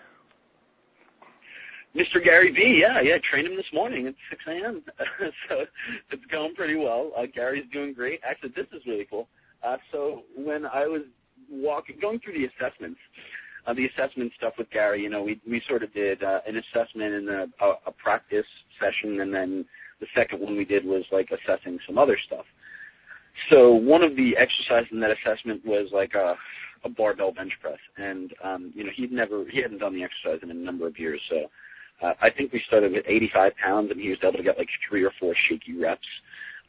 Mr. 1.97 2.23
Gary 2.23 2.52
V, 2.52 2.80
yeah, 2.83 3.00
yeah, 3.02 3.16
trained 3.30 3.49
him 3.49 3.57
this 3.57 3.66
morning 3.73 4.07
at 4.07 4.14
6 4.30 4.42
a.m. 4.49 4.83
so 5.49 5.64
it's 6.11 6.25
going 6.30 6.54
pretty 6.54 6.76
well. 6.76 7.12
Uh, 7.16 7.23
Gary's 7.33 7.64
doing 7.73 7.95
great. 7.95 8.21
Actually, 8.28 8.50
this 8.57 8.66
is 8.73 8.83
really 8.87 9.07
cool. 9.09 9.26
Uh, 9.66 9.76
so 9.90 10.23
when 10.37 10.66
I 10.66 10.87
was 10.87 11.02
walking, 11.50 11.97
going 12.00 12.21
through 12.21 12.35
the 12.35 12.45
assessments, 12.47 13.00
uh, 13.66 13.75
the 13.75 13.87
assessment 13.87 14.33
stuff 14.37 14.54
with 14.59 14.71
Gary, 14.71 15.02
you 15.02 15.11
know, 15.11 15.23
we 15.23 15.40
we 15.49 15.62
sort 15.68 15.83
of 15.83 15.92
did 15.92 16.23
uh, 16.23 16.40
an 16.47 16.57
assessment 16.57 17.14
and 17.14 17.28
a, 17.28 17.47
a, 17.61 17.73
a 17.88 17.92
practice 17.92 18.47
session, 18.80 19.21
and 19.21 19.35
then 19.35 19.64
the 20.00 20.07
second 20.14 20.40
one 20.40 20.57
we 20.57 20.64
did 20.64 20.85
was 20.85 21.04
like 21.11 21.30
assessing 21.33 21.78
some 21.87 21.99
other 21.99 22.16
stuff. 22.26 22.45
So 23.50 23.73
one 23.73 24.02
of 24.02 24.16
the 24.16 24.33
exercises 24.37 24.88
in 24.92 25.00
that 25.00 25.11
assessment 25.11 25.64
was 25.64 25.88
like 25.92 26.14
a, 26.14 26.35
a 26.85 26.88
barbell 26.88 27.33
bench 27.33 27.52
press, 27.61 27.78
and 27.97 28.33
um, 28.45 28.73
you 28.75 28.85
know 28.85 28.90
he'd 28.97 29.12
never 29.12 29.45
he 29.50 29.61
hadn't 29.61 29.78
done 29.78 29.95
the 29.95 30.04
exercise 30.04 30.40
in 30.42 30.50
a 30.50 30.54
number 30.54 30.87
of 30.87 30.99
years. 30.99 31.21
So 31.28 31.49
uh, 32.02 32.12
I 32.21 32.31
think 32.31 32.52
we 32.52 32.62
started 32.67 32.93
with 32.93 33.05
85 33.07 33.52
pounds, 33.62 33.90
and 33.90 34.00
he 34.00 34.09
was 34.09 34.19
able 34.23 34.38
to 34.38 34.43
get 34.43 34.59
like 34.59 34.69
three 34.88 35.05
or 35.05 35.12
four 35.19 35.35
shaky 35.49 35.78
reps. 35.78 36.07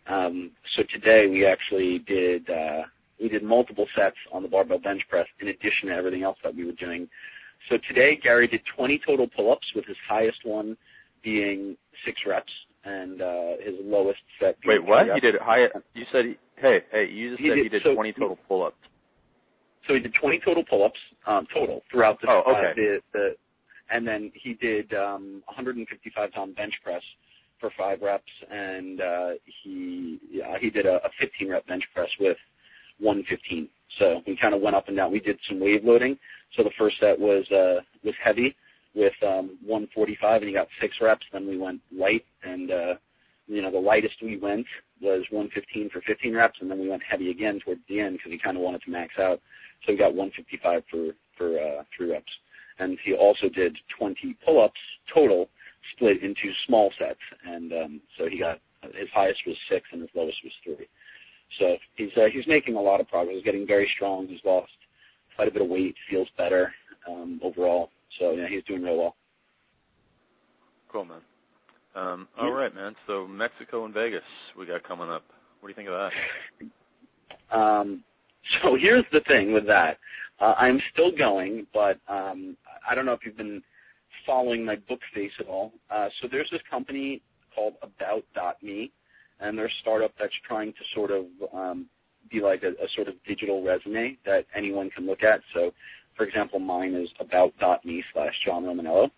Um, 0.07 0.51
so 0.75 0.83
today 0.93 1.27
we 1.29 1.45
actually 1.45 2.00
did 2.00 2.50
uh, 2.50 2.83
we 3.21 3.29
did 3.29 3.43
multiple 3.43 3.86
sets 3.95 4.15
on 4.33 4.41
the 4.41 4.50
barbell 4.50 4.79
bench 4.79 5.01
press 5.09 5.27
in 5.41 5.50
addition 5.50 5.89
to 5.89 5.93
everything 5.93 6.24
else 6.24 6.38
that 6.43 6.55
we 6.55 6.65
were 6.65 6.74
doing. 6.74 7.07
So 7.69 7.77
today 7.88 8.17
Gary 8.21 8.48
did 8.48 8.62
20 8.75 9.01
total 9.05 9.27
pull-ups, 9.27 9.67
with 9.75 9.86
his 9.86 9.98
highest 10.07 10.39
one 10.45 10.77
being 11.24 11.75
six 12.05 12.21
reps 12.25 12.51
and 12.86 13.21
uh, 13.21 13.51
his 13.63 13.75
lowest 13.81 14.19
set. 14.39 14.55
Wait, 14.65 14.83
what? 14.83 15.07
He 15.13 15.19
did 15.19 15.36
high. 15.41 15.67
You 15.93 16.05
said, 16.12 16.25
he, 16.25 16.36
hey, 16.55 16.79
hey, 16.91 17.07
you 17.12 17.31
just 17.31 17.41
he 17.41 17.50
said 17.50 17.55
did, 17.55 17.63
he 17.63 17.69
did 17.69 17.83
so 17.83 17.93
20 17.93 18.13
total 18.13 18.38
pull-ups. 18.48 18.77
So 19.88 19.93
he 19.93 20.00
did 20.00 20.13
20 20.19 20.39
total 20.45 20.63
pull-ups 20.67 21.00
um, 21.27 21.45
total 21.53 21.81
throughout 21.91 22.21
the, 22.21 22.29
oh, 22.29 22.43
okay. 22.48 22.71
uh, 22.71 22.75
the, 22.75 23.00
the 23.13 23.36
and 23.91 24.08
then 24.08 24.31
he 24.36 24.53
did 24.53 24.93
um, 24.93 25.43
155 25.48 26.31
pound 26.31 26.55
bench 26.55 26.74
press 26.84 27.01
for 27.60 27.72
five 27.77 28.01
reps, 28.01 28.24
and 28.50 29.01
uh, 29.01 29.29
he 29.63 30.19
yeah, 30.31 30.58
he 30.60 30.69
did 30.69 30.86
a, 30.86 30.96
a 31.05 31.10
15 31.19 31.50
rep 31.50 31.67
bench 31.67 31.84
press 31.93 32.10
with 32.19 32.38
115. 33.00 33.67
So 34.00 34.22
we 34.27 34.38
kind 34.41 34.53
of 34.53 34.62
went 34.62 34.75
up 34.75 34.88
and 34.88 34.98
down. 34.98 35.12
We 35.12 35.19
did 35.19 35.38
some 35.48 35.60
wave 35.60 35.84
loading. 35.84 36.17
So 36.55 36.63
the 36.63 36.72
first 36.77 36.98
set 37.00 37.19
was 37.19 37.46
uh, 37.51 37.81
was 38.03 38.15
heavy 38.24 38.55
with 38.96 39.13
um, 39.24 39.58
145, 39.65 40.41
and 40.41 40.50
he 40.50 40.53
got 40.55 40.67
six 40.81 40.96
reps. 41.01 41.25
Then 41.31 41.48
we 41.48 41.58
went 41.58 41.81
light, 41.96 42.25
and 42.43 42.72
uh, 42.72 42.93
you 43.48 43.62
know 43.62 43.72
the 43.72 43.79
lightest 43.79 44.15
we 44.22 44.38
went 44.38 44.65
was 45.01 45.24
115 45.31 45.89
for 45.91 46.01
15 46.01 46.36
reps, 46.36 46.58
and 46.62 46.69
then 46.72 46.79
we 46.79 46.89
went 46.89 47.03
heavy 47.10 47.31
again 47.31 47.60
towards 47.63 47.81
the 47.89 48.00
end 48.00 48.17
because 48.17 48.31
he 48.31 48.39
kind 48.39 48.58
of 48.58 48.63
wanted 48.63 48.81
to 48.84 48.91
max 48.91 49.13
out. 49.19 49.39
So 49.86 49.93
we 49.93 49.98
got 49.98 50.13
155 50.15 50.84
for 50.89 51.12
for 51.38 51.60
uh, 51.60 51.84
three 51.96 52.12
reps 52.12 52.31
and 52.79 52.98
he 53.03 53.13
also 53.13 53.50
did 53.50 53.77
20 53.98 54.36
pull-ups 54.45 54.79
total, 55.13 55.50
split 55.95 56.24
into 56.24 56.51
small 56.67 56.91
sets, 56.98 57.19
and 57.45 57.71
um, 57.74 58.01
so 58.17 58.27
he 58.29 58.39
got 58.39 58.59
his 58.81 59.09
highest 59.13 59.39
was 59.45 59.57
six 59.69 59.86
and 59.91 60.01
his 60.01 60.09
lowest 60.15 60.38
was 60.43 60.53
three. 60.63 60.88
So 61.59 61.75
he's 61.95 62.12
uh, 62.15 62.27
he's 62.31 62.48
making 62.48 62.75
a 62.75 62.81
lot 62.81 63.01
of 63.01 63.07
progress. 63.07 63.36
He's 63.36 63.43
getting 63.43 63.67
very 63.67 63.89
strong. 63.95 64.27
He's 64.27 64.39
lost 64.45 64.71
quite 65.36 65.48
a 65.48 65.51
bit 65.51 65.62
of 65.62 65.67
weight. 65.67 65.95
Feels 66.09 66.27
better 66.38 66.74
um, 67.07 67.39
overall. 67.43 67.89
So 68.19 68.31
yeah, 68.31 68.48
he's 68.50 68.63
doing 68.63 68.83
real 68.83 68.98
well. 68.98 69.15
Cool, 70.91 71.05
man. 71.05 71.21
Um, 71.95 72.27
yeah. 72.38 72.43
All 72.43 72.51
right, 72.51 72.74
man. 72.74 72.95
So 73.07 73.27
Mexico 73.27 73.86
and 73.86 73.93
Vegas, 73.93 74.21
we 74.57 74.65
got 74.65 74.88
coming 74.88 75.09
up. 75.09 75.24
What 75.59 75.67
do 75.67 75.71
you 75.71 75.75
think 75.75 75.89
of 75.89 75.95
that? 75.95 76.69
Um, 77.51 78.03
so 78.62 78.77
here's 78.79 79.05
the 79.12 79.21
thing 79.27 79.53
with 79.53 79.65
that. 79.65 79.98
Uh, 80.39 80.53
I'm 80.57 80.79
still 80.93 81.12
going, 81.17 81.65
but 81.74 81.98
um, 82.07 82.55
I 82.89 82.96
don't 82.96 83.05
know 83.05 83.13
if 83.13 83.19
you've 83.24 83.38
been 83.38 83.62
following 84.25 84.65
my 84.65 84.75
book 84.75 85.00
face 85.13 85.31
at 85.39 85.48
all. 85.48 85.74
Uh, 85.91 86.08
so 86.22 86.27
there's 86.29 86.50
this 86.51 86.62
company 86.69 87.22
called 87.55 87.74
About.me, 87.84 88.91
and 89.39 89.58
they're 89.58 89.67
a 89.67 89.79
startup 89.81 90.12
that's 90.19 90.34
trying 90.48 90.74
to 90.74 90.79
sort 90.96 91.12
of 91.12 91.25
um, 91.53 91.86
be 92.31 92.41
like 92.41 92.63
a, 92.63 92.69
a 92.69 92.88
sort 92.96 93.08
of 93.08 93.13
digital 93.27 93.63
resume 93.63 94.17
that 94.25 94.46
anyone 94.55 94.89
can 94.89 95.05
look 95.05 95.24
at. 95.24 95.41
So, 95.53 95.72
for 96.17 96.25
example, 96.25 96.60
mine 96.60 96.96
is 96.96 97.10
About.me 97.19 98.03
slash 98.13 98.34
John 98.46 98.63
Romaniello. 98.63 99.10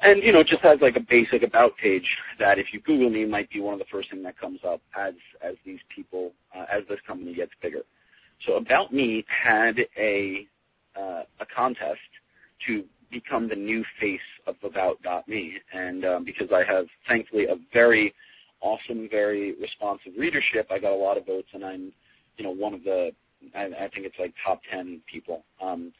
And 0.00 0.22
you 0.22 0.32
know, 0.32 0.40
it 0.40 0.46
just 0.46 0.62
has 0.62 0.78
like 0.80 0.96
a 0.96 1.00
basic 1.00 1.42
about 1.42 1.72
page 1.76 2.06
that 2.38 2.58
if 2.58 2.66
you 2.72 2.80
Google 2.80 3.10
me 3.10 3.26
might 3.26 3.50
be 3.50 3.60
one 3.60 3.74
of 3.74 3.80
the 3.80 3.86
first 3.90 4.10
thing 4.10 4.22
that 4.22 4.38
comes 4.38 4.60
up 4.66 4.80
as 4.96 5.14
as 5.42 5.56
these 5.66 5.80
people 5.94 6.32
uh, 6.56 6.66
as 6.72 6.84
this 6.88 7.00
company 7.06 7.34
gets 7.34 7.50
bigger. 7.60 7.82
So 8.46 8.54
About 8.54 8.94
Me 8.94 9.24
had 9.28 9.74
a 9.98 10.46
uh, 10.96 11.22
a 11.40 11.46
contest 11.54 11.98
to 12.68 12.84
become 13.10 13.48
the 13.48 13.56
new 13.56 13.82
face 14.00 14.20
of 14.46 14.54
About.me, 14.62 15.54
and 15.72 16.04
um, 16.04 16.24
because 16.24 16.48
I 16.52 16.62
have 16.70 16.86
thankfully 17.08 17.44
a 17.44 17.56
very 17.72 18.14
awesome, 18.60 19.08
very 19.10 19.54
responsive 19.60 20.12
readership, 20.18 20.68
I 20.70 20.78
got 20.78 20.92
a 20.92 20.96
lot 20.96 21.16
of 21.16 21.26
votes, 21.26 21.48
and 21.52 21.64
I'm 21.64 21.92
you 22.36 22.44
know 22.44 22.50
one 22.50 22.74
of 22.74 22.84
the 22.84 23.10
I, 23.54 23.64
I 23.64 23.88
think 23.94 24.06
it's 24.06 24.16
like 24.18 24.34
top 24.46 24.60
ten 24.72 25.00
people. 25.10 25.44
Um, 25.62 25.92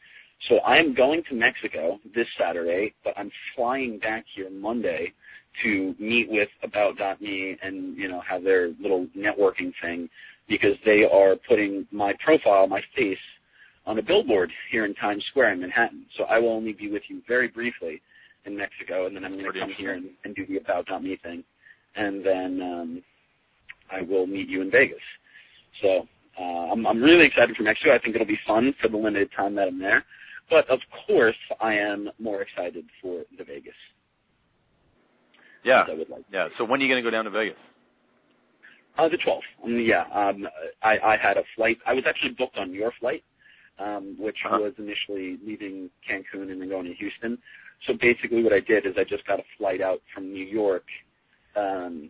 so 0.47 0.55
I 0.59 0.77
am 0.77 0.95
going 0.95 1.21
to 1.29 1.35
Mexico 1.35 1.99
this 2.15 2.27
Saturday, 2.39 2.93
but 3.03 3.13
I'm 3.17 3.31
flying 3.55 3.99
back 3.99 4.23
here 4.35 4.49
Monday 4.49 5.13
to 5.63 5.95
meet 5.99 6.27
with 6.29 6.47
About.me 6.63 7.57
and 7.61 7.97
you 7.97 8.07
know 8.07 8.21
have 8.29 8.43
their 8.43 8.69
little 8.81 9.07
networking 9.17 9.73
thing 9.81 10.09
because 10.47 10.75
they 10.85 11.03
are 11.11 11.35
putting 11.47 11.87
my 11.91 12.13
profile, 12.23 12.67
my 12.67 12.81
face, 12.95 13.17
on 13.89 13.97
a 13.97 14.03
billboard 14.03 14.51
here 14.71 14.85
in 14.85 14.93
Times 14.93 15.23
Square 15.31 15.53
in 15.53 15.61
Manhattan. 15.61 16.05
So 16.15 16.25
I 16.25 16.37
will 16.37 16.51
only 16.51 16.73
be 16.73 16.91
with 16.91 17.01
you 17.09 17.23
very 17.27 17.47
briefly 17.47 18.01
in 18.45 18.55
Mexico, 18.55 19.07
and 19.07 19.15
then 19.15 19.25
I'm 19.25 19.33
going 19.33 19.51
to 19.51 19.59
come 19.59 19.73
here 19.75 19.93
and, 19.93 20.11
and 20.23 20.35
do 20.35 20.45
the 20.45 20.57
about 20.57 20.87
About.me 20.87 21.17
thing, 21.23 21.43
and 21.95 22.23
then 22.23 22.61
um, 22.61 23.03
I 23.91 24.03
will 24.03 24.27
meet 24.27 24.47
you 24.47 24.61
in 24.61 24.69
Vegas. 24.69 24.99
So 25.81 26.07
uh, 26.39 26.71
I'm, 26.71 26.85
I'm 26.85 27.01
really 27.01 27.25
excited 27.25 27.55
for 27.57 27.63
Mexico. 27.63 27.95
I 27.95 27.97
think 27.99 28.13
it'll 28.13 28.27
be 28.27 28.37
fun 28.45 28.75
for 28.79 28.89
the 28.89 28.97
limited 28.97 29.29
time 29.35 29.55
that 29.55 29.67
I'm 29.67 29.79
there. 29.79 30.05
But 30.51 30.69
of 30.69 30.79
course, 31.07 31.35
I 31.59 31.73
am 31.73 32.09
more 32.19 32.43
excited 32.43 32.85
for 33.01 33.23
the 33.39 33.43
Vegas. 33.43 33.73
Yeah. 35.65 35.83
Like 35.87 36.25
yeah. 36.31 36.47
So 36.59 36.63
when 36.63 36.79
are 36.79 36.83
you 36.83 36.89
going 36.89 37.03
to 37.03 37.07
go 37.07 37.11
down 37.11 37.25
to 37.25 37.31
Vegas? 37.31 37.57
Uh, 38.99 39.09
the 39.09 39.17
12th. 39.17 39.39
Um, 39.65 39.79
yeah. 39.79 40.03
Um, 40.13 40.47
I, 40.83 40.97
I 40.99 41.17
had 41.21 41.37
a 41.37 41.43
flight. 41.55 41.77
I 41.87 41.93
was 41.93 42.03
actually 42.07 42.35
booked 42.37 42.57
on 42.57 42.71
your 42.71 42.91
flight, 42.99 43.23
um, 43.79 44.15
which 44.19 44.37
uh-huh. 44.45 44.59
was 44.59 44.73
initially 44.77 45.37
leaving 45.45 45.89
Cancun 46.09 46.51
and 46.51 46.61
then 46.61 46.69
going 46.69 46.85
to 46.85 46.93
Houston. 46.93 47.37
So 47.87 47.93
basically, 47.93 48.43
what 48.43 48.53
I 48.53 48.59
did 48.59 48.85
is 48.85 48.93
I 48.97 49.03
just 49.03 49.25
got 49.25 49.39
a 49.39 49.43
flight 49.57 49.81
out 49.81 49.99
from 50.13 50.31
New 50.31 50.45
York 50.45 50.83
um, 51.55 52.09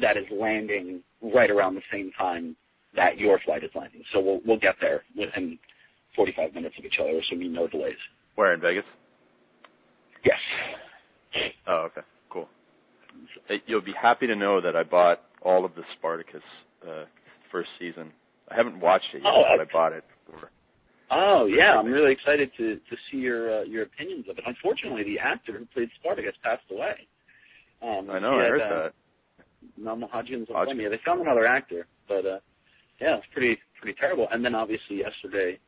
that 0.00 0.16
is 0.16 0.24
landing 0.30 1.02
right 1.22 1.50
around 1.50 1.74
the 1.74 1.82
same 1.92 2.10
time 2.18 2.56
that 2.96 3.18
your 3.18 3.38
flight 3.44 3.62
is 3.62 3.70
landing. 3.74 4.02
So 4.12 4.20
we'll 4.20 4.40
we'll 4.44 4.58
get 4.58 4.74
there 4.80 5.02
within 5.16 5.58
45 6.16 6.54
minutes 6.54 6.74
of 6.78 6.84
each 6.84 6.98
other, 7.00 7.18
assuming 7.18 7.52
no 7.52 7.68
delays. 7.68 7.94
Where 8.34 8.52
in 8.52 8.60
Vegas? 8.60 8.84
Yes. 10.24 10.38
Oh, 11.66 11.86
okay, 11.90 12.06
cool. 12.30 12.48
You'll 13.66 13.80
be 13.80 13.94
happy 14.00 14.26
to 14.26 14.34
know 14.34 14.60
that 14.60 14.74
I 14.74 14.82
bought 14.82 15.20
all 15.42 15.64
of 15.64 15.74
the 15.74 15.82
Spartacus 15.96 16.42
uh, 16.86 17.04
first 17.52 17.68
season. 17.78 18.10
I 18.50 18.56
haven't 18.56 18.80
watched 18.80 19.06
it 19.14 19.18
yet, 19.18 19.32
oh, 19.32 19.42
but 19.56 19.68
I 19.68 19.72
bought 19.72 19.92
it. 19.92 20.04
Oh 21.10 21.46
yeah, 21.46 21.76
I'm 21.78 21.86
really 21.86 22.12
excited 22.12 22.50
to 22.56 22.76
to 22.76 22.96
see 23.10 23.18
your 23.18 23.60
uh, 23.60 23.62
your 23.64 23.82
opinions 23.82 24.26
of 24.30 24.38
it. 24.38 24.44
Unfortunately, 24.46 25.02
the 25.02 25.18
actor 25.18 25.58
who 25.58 25.66
played 25.66 25.88
Spartacus 25.98 26.34
passed 26.42 26.62
away. 26.70 26.94
Um, 27.82 28.08
I 28.10 28.18
know. 28.18 28.38
I 28.38 28.42
had, 28.42 28.50
heard 28.50 28.60
uh, 28.60 28.88
that. 29.84 30.08
Hodgkin's 30.12 30.48
Hodgkin's. 30.50 30.80
Yeah, 30.80 30.88
they 30.88 31.00
found 31.04 31.20
another 31.20 31.46
actor, 31.46 31.86
but 32.08 32.24
uh, 32.26 32.38
yeah, 33.00 33.16
it's 33.16 33.26
pretty 33.32 33.58
pretty 33.80 33.98
terrible. 33.98 34.28
And 34.30 34.44
then 34.44 34.54
obviously 34.54 34.98
yesterday, 34.98 35.58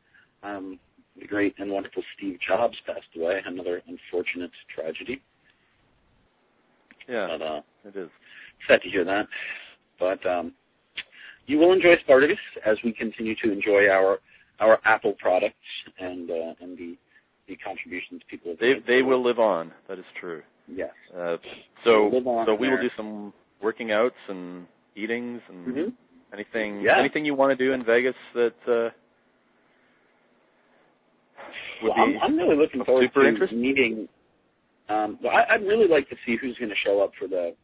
um, 0.43 0.79
the 1.19 1.27
great 1.27 1.55
and 1.57 1.69
wonderful 1.71 2.03
Steve 2.17 2.37
Jobs 2.47 2.75
passed 2.85 3.07
away. 3.17 3.39
Another 3.45 3.81
unfortunate 3.87 4.51
tragedy. 4.73 5.21
Yeah, 7.09 7.27
But 7.37 7.45
uh, 7.45 7.61
it 7.85 7.95
is. 7.99 8.09
sad 8.67 8.81
to 8.81 8.89
hear 8.89 9.03
that. 9.03 9.27
But 9.99 10.25
um, 10.25 10.53
you 11.47 11.57
will 11.57 11.73
enjoy 11.73 11.95
Spartacus 12.03 12.37
as 12.65 12.77
we 12.83 12.93
continue 12.93 13.35
to 13.43 13.51
enjoy 13.51 13.89
our 13.91 14.19
our 14.59 14.79
Apple 14.85 15.13
products 15.19 15.55
and 15.99 16.29
uh, 16.29 16.53
and 16.61 16.77
the 16.77 16.97
the 17.47 17.55
contributions 17.57 18.21
people 18.29 18.51
have 18.51 18.59
They 18.59 18.73
made. 18.75 18.83
they 18.87 19.01
will 19.01 19.23
live 19.23 19.39
on. 19.39 19.71
That 19.87 19.99
is 19.99 20.05
true. 20.19 20.41
Yes. 20.67 20.91
Uh, 21.13 21.37
so 21.83 22.09
so 22.45 22.55
we 22.55 22.69
will 22.69 22.81
do 22.81 22.89
some 22.95 23.33
working 23.61 23.91
outs 23.91 24.15
and 24.29 24.65
eatings 24.95 25.41
and 25.49 25.65
hmm 25.75 25.89
anything 26.33 26.81
Yeah. 26.81 26.99
anything 26.99 27.25
you 27.25 27.35
want 27.35 27.57
to 27.57 27.63
do 27.65 27.73
in 27.73 27.83
Vegas 27.83 28.15
that 28.33 28.55
uh, 28.67 28.89
would 31.81 31.89
Well, 31.89 31.93
I'm, 31.97 32.17
I'm 32.21 32.37
really 32.37 32.55
looking 32.55 32.83
forward 32.83 33.09
super 33.13 33.47
to 33.47 33.55
meeting. 33.55 34.07
Um, 34.89 35.17
well, 35.23 35.33
I, 35.33 35.55
I'd 35.55 35.63
really 35.63 35.87
like 35.87 36.09
to 36.09 36.15
see 36.25 36.37
who's 36.41 36.57
going 36.57 36.69
to 36.69 36.75
show 36.83 37.01
up 37.01 37.11
for 37.19 37.27
the 37.27 37.55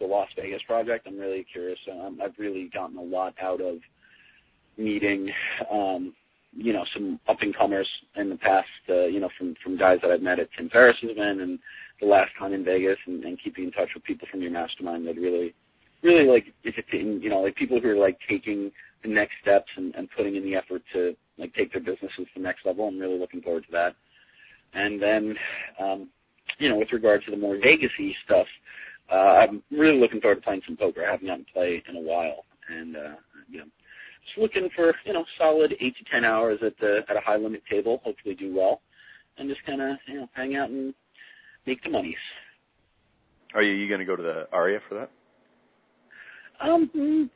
the 0.00 0.06
Las 0.06 0.28
Vegas 0.36 0.62
project. 0.66 1.06
I'm 1.08 1.18
really 1.18 1.44
curious. 1.52 1.78
Um, 1.90 2.20
I've 2.22 2.34
really 2.38 2.70
gotten 2.72 2.96
a 2.98 3.02
lot 3.02 3.34
out 3.42 3.60
of 3.60 3.78
meeting, 4.76 5.28
um, 5.72 6.14
you 6.52 6.72
know, 6.72 6.84
some 6.94 7.20
up 7.28 7.38
and 7.40 7.56
comers 7.56 7.88
in 8.16 8.30
the 8.30 8.36
past. 8.36 8.68
Uh, 8.88 9.06
you 9.06 9.20
know, 9.20 9.28
from 9.38 9.54
from 9.62 9.78
guys 9.78 9.98
that 10.02 10.10
I've 10.10 10.22
met 10.22 10.40
at 10.40 10.48
Tim 10.56 10.68
Ferriss' 10.70 10.96
event 11.02 11.40
and 11.40 11.58
the 12.00 12.06
last 12.06 12.30
con 12.38 12.52
in 12.52 12.64
Vegas, 12.64 12.98
and, 13.06 13.24
and 13.24 13.38
keeping 13.42 13.64
in 13.64 13.72
touch 13.72 13.88
with 13.94 14.04
people 14.04 14.28
from 14.30 14.40
your 14.40 14.52
mastermind 14.52 15.06
that 15.06 15.16
really, 15.16 15.54
really 16.02 16.26
like, 16.26 16.44
if 16.62 16.76
it, 16.78 16.84
you 16.92 17.28
know, 17.28 17.40
like 17.40 17.56
people 17.56 17.80
who 17.80 17.88
are 17.88 17.96
like 17.96 18.18
taking 18.28 18.70
the 19.02 19.08
next 19.08 19.32
steps 19.42 19.68
and, 19.76 19.94
and 19.94 20.08
putting 20.16 20.36
in 20.36 20.44
the 20.44 20.54
effort 20.54 20.82
to 20.92 21.14
like 21.38 21.54
take 21.54 21.72
their 21.72 21.82
businesses 21.82 22.10
to 22.18 22.26
the 22.36 22.40
next 22.40 22.64
level. 22.64 22.86
I'm 22.86 22.98
really 22.98 23.18
looking 23.18 23.40
forward 23.40 23.64
to 23.64 23.72
that. 23.72 23.94
And 24.74 25.00
then, 25.00 25.34
um, 25.80 26.08
you 26.58 26.68
know, 26.68 26.76
with 26.76 26.92
regard 26.92 27.22
to 27.24 27.30
the 27.30 27.36
more 27.36 27.56
Vegas-y 27.56 28.12
stuff, 28.24 28.46
uh, 29.10 29.14
I'm 29.14 29.62
really 29.70 29.98
looking 29.98 30.20
forward 30.20 30.36
to 30.36 30.42
playing 30.42 30.62
some 30.66 30.76
poker. 30.76 31.06
I 31.06 31.12
haven't 31.12 31.26
gotten 31.26 31.44
to 31.44 31.52
play 31.52 31.82
in 31.88 31.96
a 31.96 32.00
while, 32.00 32.44
and 32.68 32.96
uh, 32.96 33.16
you 33.48 33.58
know, 33.58 33.64
just 34.28 34.38
looking 34.38 34.68
for 34.74 34.94
you 35.04 35.12
know 35.12 35.24
solid 35.38 35.74
eight 35.80 35.96
to 35.96 36.04
ten 36.12 36.24
hours 36.24 36.58
at 36.64 36.78
the 36.78 37.00
at 37.08 37.16
a 37.16 37.20
high 37.20 37.36
limit 37.36 37.62
table. 37.70 38.00
Hopefully, 38.04 38.34
do 38.34 38.54
well, 38.54 38.80
and 39.36 39.48
just 39.48 39.64
kind 39.64 39.80
of 39.80 39.96
you 40.06 40.14
know 40.14 40.28
hang 40.34 40.56
out 40.56 40.70
and 40.70 40.94
make 41.66 41.82
the 41.82 41.90
monies. 41.90 42.16
Are 43.54 43.62
you, 43.62 43.72
you 43.72 43.88
going 43.88 44.00
to 44.00 44.06
go 44.06 44.16
to 44.16 44.22
the 44.22 44.46
Aria 44.52 44.78
for 44.88 44.94
that? 44.96 45.10
Um, 46.60 46.90
mm, 46.94 47.30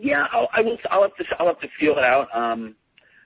yeah, 0.00 0.26
I'll, 0.32 0.48
I 0.54 0.60
will. 0.60 0.78
I'll 0.90 1.02
have 1.02 1.16
to. 1.16 1.24
I'll 1.38 1.46
have 1.46 1.60
to 1.60 1.68
feel 1.78 1.92
it 1.92 2.04
out. 2.04 2.28
Um, 2.34 2.74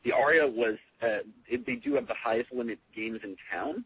the 0.04 0.12
Aria 0.12 0.46
was. 0.46 0.76
Uh, 1.02 1.22
it, 1.46 1.64
they 1.66 1.76
do 1.76 1.94
have 1.94 2.08
the 2.08 2.14
highest 2.20 2.52
limit 2.52 2.78
games 2.94 3.20
in 3.22 3.36
town, 3.52 3.84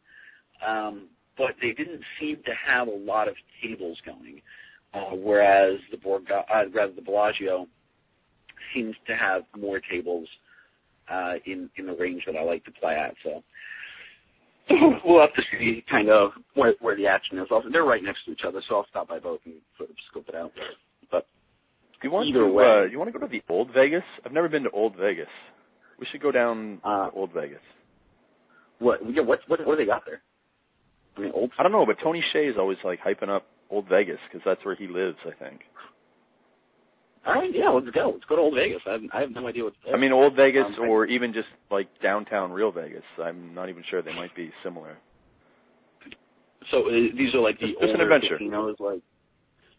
um, 0.66 1.08
but 1.36 1.50
they 1.60 1.72
didn't 1.72 2.00
seem 2.18 2.36
to 2.46 2.52
have 2.66 2.88
a 2.88 2.90
lot 2.90 3.28
of 3.28 3.34
tables 3.62 3.98
going. 4.06 4.40
Uh, 4.94 5.14
whereas 5.16 5.78
the 5.90 5.96
Borga, 5.96 6.42
uh, 6.54 6.68
rather 6.74 6.92
the 6.92 7.02
Bellagio 7.02 7.66
seems 8.74 8.94
to 9.06 9.14
have 9.16 9.42
more 9.58 9.80
tables 9.80 10.28
uh, 11.10 11.34
in 11.46 11.68
in 11.76 11.86
the 11.86 11.94
range 11.94 12.22
that 12.26 12.36
I 12.36 12.42
like 12.42 12.64
to 12.64 12.70
play 12.72 12.94
at. 12.94 13.14
So 13.24 13.42
we'll 15.04 15.20
have 15.20 15.34
to 15.34 15.42
see 15.50 15.84
kind 15.90 16.08
of 16.08 16.30
where 16.54 16.74
where 16.80 16.96
the 16.96 17.06
action 17.06 17.38
is. 17.38 17.48
Also, 17.50 17.68
they're 17.70 17.84
right 17.84 18.02
next 18.02 18.24
to 18.26 18.32
each 18.32 18.42
other, 18.46 18.62
so 18.68 18.76
I'll 18.76 18.86
stop 18.90 19.08
by 19.08 19.18
both 19.18 19.40
and 19.44 19.54
sort 19.76 19.90
of 19.90 19.96
scope 20.10 20.28
it 20.28 20.34
out. 20.34 20.52
But 21.10 21.26
Do 22.00 22.08
you 22.08 22.12
want 22.12 22.28
Either 22.28 22.46
to 22.46 22.52
way. 22.52 22.64
uh, 22.64 22.82
you 22.90 22.98
want 22.98 23.12
to 23.12 23.18
go 23.18 23.24
to 23.26 23.30
the 23.30 23.42
Old 23.48 23.68
Vegas? 23.74 24.04
I've 24.24 24.32
never 24.32 24.48
been 24.48 24.62
to 24.64 24.70
Old 24.70 24.94
Vegas. 24.96 25.28
We 25.98 26.06
should 26.10 26.22
go 26.22 26.32
down 26.32 26.80
Uh, 26.84 27.10
to 27.10 27.16
Old 27.16 27.32
Vegas. 27.32 27.60
what 28.78 29.00
yeah, 29.12 29.22
what 29.22 29.40
what 29.48 29.66
what 29.66 29.76
do 29.76 29.84
they 29.84 29.86
got 29.90 30.04
there? 30.06 30.22
I 31.16 31.20
mean, 31.20 31.32
old. 31.34 31.50
I 31.58 31.62
don't 31.62 31.72
know, 31.72 31.84
but 31.84 31.96
Tony 32.02 32.22
Hsieh 32.32 32.48
is 32.50 32.56
always 32.58 32.78
like 32.84 33.00
hyping 33.00 33.28
up 33.28 33.46
Old 33.68 33.88
Vegas 33.88 34.18
because 34.28 34.42
that's 34.44 34.64
where 34.64 34.74
he 34.76 34.86
lives. 34.86 35.18
I 35.26 35.32
think. 35.44 35.60
All 37.24 37.34
right, 37.34 37.50
yeah, 37.54 37.68
let's 37.68 37.88
go. 37.90 38.10
Let's 38.14 38.24
go 38.24 38.34
to 38.36 38.42
Old 38.42 38.54
Vegas. 38.54 38.80
I 38.86 38.92
have, 38.92 39.00
I 39.12 39.20
have 39.20 39.30
no 39.30 39.46
idea 39.46 39.62
what's 39.64 39.76
there. 39.84 39.94
I 39.94 39.98
mean, 39.98 40.10
Old 40.12 40.34
Vegas 40.34 40.64
Um, 40.78 40.88
or 40.88 41.06
even 41.06 41.32
just 41.32 41.46
like 41.70 41.86
downtown 42.02 42.50
real 42.50 42.72
Vegas. 42.72 43.04
I'm 43.22 43.54
not 43.54 43.68
even 43.68 43.84
sure 43.88 44.02
they 44.02 44.14
might 44.14 44.34
be 44.34 44.50
similar. 44.64 44.96
so 46.70 46.86
uh, 46.88 46.90
these 47.16 47.34
are 47.34 47.40
like 47.40 47.58
the 47.60 47.68
Just- 47.68 47.82
older 47.82 48.02
adventure. 48.12 48.38
casinos, 48.38 48.76
like. 48.80 49.00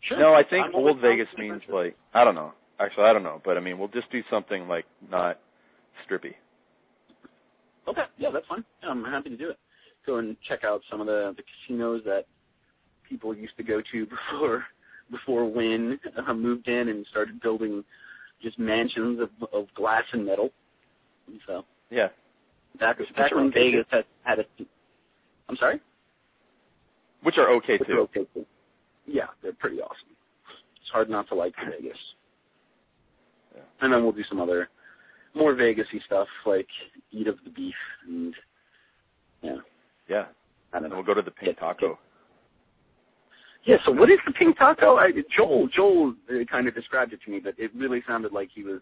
Sure. 0.07 0.19
No, 0.19 0.33
I 0.33 0.43
think 0.43 0.65
I'm 0.67 0.75
Old 0.75 0.99
Vegas 0.99 1.27
means 1.37 1.61
adventure. 1.63 1.73
like 1.85 1.95
I 2.13 2.23
don't 2.25 2.35
know. 2.35 2.51
Actually, 2.79 3.05
I 3.05 3.13
don't 3.13 3.23
know, 3.23 3.41
but 3.45 3.55
I 3.57 3.61
mean, 3.61 3.77
we'll 3.77 3.87
just 3.87 4.09
do 4.11 4.21
something 4.29 4.67
like 4.67 4.85
not 5.09 5.39
strippy. 6.05 6.33
Okay, 7.87 8.01
yeah, 8.17 8.29
that's 8.33 8.45
fine. 8.47 8.63
Yeah, 8.81 8.89
I'm 8.89 9.03
happy 9.03 9.29
to 9.29 9.37
do 9.37 9.49
it. 9.51 9.57
Go 10.05 10.17
and 10.17 10.35
check 10.47 10.63
out 10.65 10.81
some 10.91 10.99
of 11.01 11.07
the 11.07 11.33
the 11.37 11.43
casinos 11.67 12.01
that 12.05 12.25
people 13.07 13.33
used 13.35 13.55
to 13.57 13.63
go 13.63 13.81
to 13.91 14.05
before 14.31 14.65
before 15.11 15.45
Wynn 15.49 15.99
uh, 16.27 16.33
moved 16.33 16.67
in 16.67 16.89
and 16.89 17.05
started 17.11 17.39
building 17.41 17.83
just 18.41 18.57
mansions 18.59 19.19
of 19.21 19.29
of 19.53 19.67
glass 19.75 20.03
and 20.13 20.25
metal. 20.25 20.49
And 21.27 21.39
so 21.47 21.65
Yeah, 21.89 22.07
back 22.79 22.99
Which 22.99 23.13
back 23.15 23.31
are 23.31 23.37
when 23.37 23.47
okay, 23.47 23.71
Vegas 23.71 23.85
had 23.89 24.05
had 24.23 24.39
a. 24.39 24.45
I'm 25.49 25.55
sorry. 25.57 25.79
which 27.21 27.35
are 27.37 27.49
okay 27.55 27.77
But 27.77 27.87
too. 27.87 27.93
they're 27.93 28.01
okay 28.01 28.25
too. 28.33 28.45
Yeah, 29.05 29.27
they're 29.41 29.53
pretty 29.53 29.81
awesome. 29.81 30.15
It's 30.81 30.89
hard 30.91 31.09
not 31.09 31.27
to 31.29 31.35
like 31.35 31.53
Vegas. 31.69 31.97
Yeah. 33.55 33.61
And 33.81 33.93
then 33.93 34.03
we'll 34.03 34.11
do 34.13 34.23
some 34.29 34.39
other 34.39 34.69
more 35.35 35.53
Vegasy 35.53 36.01
stuff 36.05 36.27
like 36.45 36.67
eat 37.11 37.27
of 37.27 37.37
the 37.43 37.49
beef 37.49 37.75
and 38.07 38.33
yeah, 39.41 39.55
Yeah, 40.09 40.25
and 40.73 40.83
know. 40.89 40.95
we'll 40.95 41.03
go 41.03 41.13
to 41.13 41.21
the 41.21 41.31
Pink 41.31 41.55
Get- 41.55 41.59
Taco. 41.59 41.99
Yeah, 43.65 43.77
so 43.85 43.91
what 43.91 44.09
is 44.09 44.19
the 44.25 44.33
pink 44.33 44.57
taco? 44.57 44.97
I, 44.97 45.11
Joel 45.35 45.69
Joel 45.73 46.13
uh, 46.29 46.43
kind 46.51 46.67
of 46.67 46.75
described 46.75 47.13
it 47.13 47.19
to 47.25 47.31
me, 47.31 47.39
but 47.39 47.53
it 47.57 47.71
really 47.75 48.03
sounded 48.07 48.33
like 48.33 48.49
he 48.53 48.63
was 48.63 48.81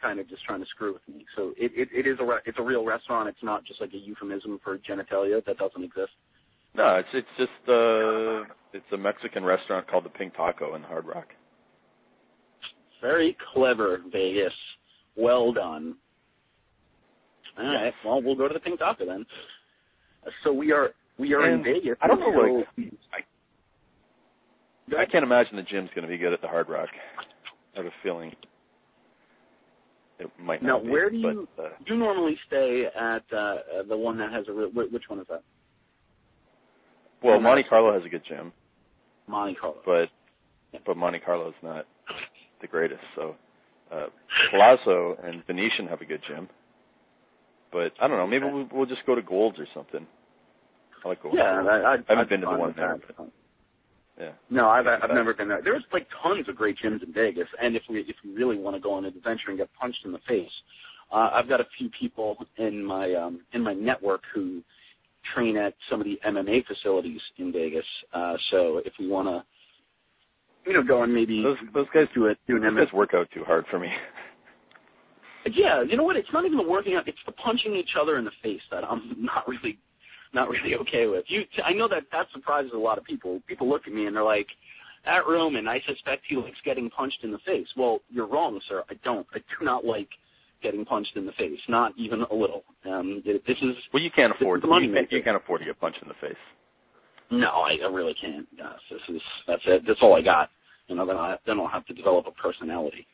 kind 0.00 0.20
of 0.20 0.28
just 0.28 0.44
trying 0.44 0.60
to 0.60 0.66
screw 0.66 0.92
with 0.92 1.02
me. 1.08 1.24
So 1.34 1.54
it, 1.56 1.72
it, 1.74 1.88
it 1.92 2.06
is 2.06 2.18
a 2.20 2.24
re- 2.24 2.40
it's 2.44 2.58
a 2.58 2.62
real 2.62 2.84
restaurant. 2.84 3.28
It's 3.28 3.42
not 3.42 3.64
just 3.64 3.80
like 3.80 3.92
a 3.94 3.96
euphemism 3.96 4.60
for 4.62 4.78
genitalia 4.78 5.44
that 5.46 5.56
doesn't 5.56 5.82
exist. 5.82 6.12
No, 6.74 6.96
it's 6.96 7.08
it's 7.14 7.28
just 7.38 7.68
uh 7.68 8.44
it's 8.74 8.84
a 8.92 8.98
Mexican 8.98 9.44
restaurant 9.44 9.88
called 9.88 10.04
the 10.04 10.10
Pink 10.10 10.36
Taco 10.36 10.74
in 10.74 10.82
Hard 10.82 11.06
Rock. 11.06 11.28
Very 13.00 13.36
clever, 13.54 13.98
Vegas. 14.12 14.52
Well 15.16 15.52
done. 15.52 15.96
All 17.58 17.64
right. 17.64 17.92
Well, 18.04 18.22
we'll 18.22 18.36
go 18.36 18.46
to 18.46 18.54
the 18.54 18.60
Pink 18.60 18.78
Taco 18.78 19.06
then. 19.06 19.24
So 20.44 20.52
we 20.52 20.72
are 20.72 20.90
we 21.18 21.32
are 21.32 21.42
And 21.42 21.66
in 21.66 21.74
Vegas. 21.74 21.96
I 22.02 22.06
don't 22.06 22.20
know, 22.20 22.64
like, 22.76 22.92
I 23.12 23.18
can't 25.10 25.24
imagine 25.24 25.56
the 25.56 25.62
gym's 25.62 25.90
going 25.94 26.02
to 26.02 26.08
be 26.08 26.18
good 26.18 26.32
at 26.32 26.40
the 26.40 26.48
Hard 26.48 26.68
Rock. 26.68 26.88
I 27.74 27.78
have 27.78 27.86
a 27.86 27.90
feeling 28.02 28.32
it 30.18 30.28
might 30.40 30.62
Now, 30.62 30.74
not 30.78 30.84
be. 30.84 30.90
where 30.90 31.10
do 31.10 31.16
you- 31.16 31.48
But, 31.56 31.64
uh, 31.64 31.68
you 31.86 31.96
normally 31.96 32.36
stay 32.46 32.86
at 32.86 33.22
uh, 33.32 33.82
the 33.88 33.96
one 33.96 34.18
that 34.18 34.32
has 34.32 34.48
a 34.48 34.52
real, 34.52 34.70
which 34.70 35.08
one 35.08 35.20
is 35.20 35.26
that? 35.28 35.42
well, 37.22 37.40
Monte 37.40 37.64
Carlo 37.64 37.92
has 37.92 38.04
a 38.04 38.08
good 38.08 38.22
gym, 38.28 38.52
Monte 39.26 39.54
Carlo. 39.56 39.76
but 39.84 40.08
but 40.84 40.96
Monte 40.96 41.20
Carlo's 41.20 41.54
not 41.62 41.86
the 42.60 42.66
greatest. 42.66 43.00
So 43.14 43.36
uh, 43.92 44.06
Palazzo 44.50 45.16
and 45.22 45.44
Venetian 45.46 45.86
have 45.88 46.00
a 46.00 46.04
good 46.04 46.20
gym, 46.28 46.48
but 47.72 47.92
I 48.00 48.08
don't 48.08 48.18
know. 48.18 48.26
Maybe 48.26 48.44
we'll, 48.44 48.68
we'll 48.72 48.86
just 48.86 49.04
go 49.06 49.14
to 49.14 49.22
Gold's 49.22 49.58
or 49.58 49.66
something. 49.74 50.06
I 51.04 51.08
like 51.08 51.22
Gold's. 51.22 51.38
yeah, 51.38 51.62
I, 51.62 51.76
I, 51.76 51.96
haven't 51.96 52.18
I'd 52.18 52.28
been 52.28 52.40
to 52.40 52.46
the 52.46 52.58
one 52.58 52.74
there. 52.76 52.98
Yeah. 54.18 54.32
No, 54.50 54.68
I've 54.68 54.86
I've 54.86 55.14
never 55.14 55.32
been 55.32 55.48
there. 55.48 55.60
There's 55.62 55.84
like 55.92 56.06
tons 56.22 56.48
of 56.48 56.56
great 56.56 56.76
gyms 56.84 57.02
in 57.04 57.12
Vegas, 57.12 57.46
and 57.62 57.76
if 57.76 57.82
we 57.88 58.00
if 58.00 58.16
we 58.24 58.32
really 58.32 58.58
want 58.58 58.74
to 58.74 58.80
go 58.80 58.92
on 58.92 59.04
an 59.04 59.16
adventure 59.16 59.48
and 59.48 59.58
get 59.58 59.68
punched 59.80 60.00
in 60.04 60.12
the 60.12 60.18
face, 60.26 60.50
uh, 61.12 61.30
I've 61.32 61.48
got 61.48 61.60
a 61.60 61.66
few 61.78 61.88
people 62.00 62.36
in 62.58 62.84
my 62.84 63.14
um, 63.14 63.40
in 63.52 63.62
my 63.62 63.74
network 63.74 64.22
who 64.34 64.62
train 65.34 65.56
at 65.56 65.74
some 65.90 66.00
of 66.00 66.06
the 66.06 66.18
MMA 66.26 66.66
facilities 66.66 67.20
in 67.38 67.52
Vegas. 67.52 67.84
Uh, 68.12 68.34
so 68.50 68.78
if 68.84 68.92
we 68.98 69.08
want 69.08 69.28
to, 69.28 69.44
you 70.68 70.76
know, 70.76 70.82
go 70.82 71.02
and 71.02 71.14
maybe 71.14 71.42
Those 71.42 71.56
those 71.72 71.86
guys 71.94 72.06
do 72.14 72.26
it 72.26 72.38
do 72.48 72.56
an 72.56 72.62
those 72.62 72.72
MMA. 72.72 72.86
guys 72.86 72.92
work 72.92 73.10
out 73.14 73.28
too 73.32 73.44
hard 73.44 73.66
for 73.70 73.78
me. 73.78 73.88
Yeah, 75.52 75.82
you 75.82 75.96
know 75.96 76.02
what? 76.04 76.16
It's 76.16 76.28
not 76.32 76.44
even 76.44 76.58
the 76.58 76.68
working 76.68 76.94
out; 76.94 77.06
it's 77.06 77.18
the 77.24 77.32
punching 77.32 77.74
each 77.74 77.90
other 78.00 78.18
in 78.18 78.24
the 78.24 78.32
face 78.42 78.60
that 78.70 78.84
I'm 78.84 79.14
not 79.18 79.46
really 79.46 79.78
not 80.34 80.48
really 80.48 80.74
okay 80.82 81.06
with. 81.06 81.24
You, 81.28 81.42
I 81.64 81.72
know 81.72 81.88
that 81.88 82.04
that 82.12 82.26
surprises 82.32 82.72
a 82.74 82.78
lot 82.78 82.98
of 82.98 83.04
people. 83.04 83.40
People 83.46 83.68
look 83.68 83.82
at 83.86 83.92
me 83.92 84.06
and 84.06 84.16
they're 84.16 84.24
like, 84.24 84.48
"At 85.06 85.26
Roman, 85.28 85.68
I 85.68 85.80
suspect 85.86 86.22
he 86.28 86.36
likes 86.36 86.56
getting 86.64 86.90
punched 86.90 87.20
in 87.22 87.32
the 87.32 87.38
face." 87.46 87.66
Well, 87.76 88.00
you're 88.10 88.28
wrong, 88.28 88.60
sir. 88.68 88.82
I 88.90 88.94
don't. 89.04 89.26
I 89.34 89.38
do 89.38 89.64
not 89.64 89.84
like 89.84 90.08
getting 90.62 90.84
punched 90.84 91.16
in 91.16 91.26
the 91.26 91.32
face, 91.32 91.58
not 91.68 91.92
even 91.96 92.22
a 92.30 92.34
little. 92.34 92.64
Um, 92.84 93.22
this 93.24 93.56
is 93.62 93.74
well, 93.92 94.02
you 94.02 94.10
can't 94.14 94.32
afford 94.34 94.62
the 94.62 94.66
money 94.66 94.86
you, 94.86 94.94
can't, 94.94 95.12
you 95.12 95.22
can't 95.22 95.36
afford 95.36 95.60
to 95.60 95.66
get 95.66 95.80
punched 95.80 95.98
in 96.02 96.08
the 96.08 96.14
face. 96.20 96.40
No, 97.30 97.48
I, 97.48 97.76
I 97.84 97.92
really 97.92 98.14
can't. 98.20 98.46
Yes, 98.56 98.78
this 98.90 99.16
is 99.16 99.22
that's 99.46 99.62
it. 99.66 99.82
That's 99.86 100.00
all 100.02 100.16
I 100.16 100.22
got. 100.22 100.50
You 100.88 100.96
know, 100.96 101.06
then 101.06 101.16
I 101.16 101.36
then 101.46 101.60
I'll 101.60 101.68
have 101.68 101.86
to 101.86 101.94
develop 101.94 102.26
a 102.26 102.32
personality, 102.32 103.06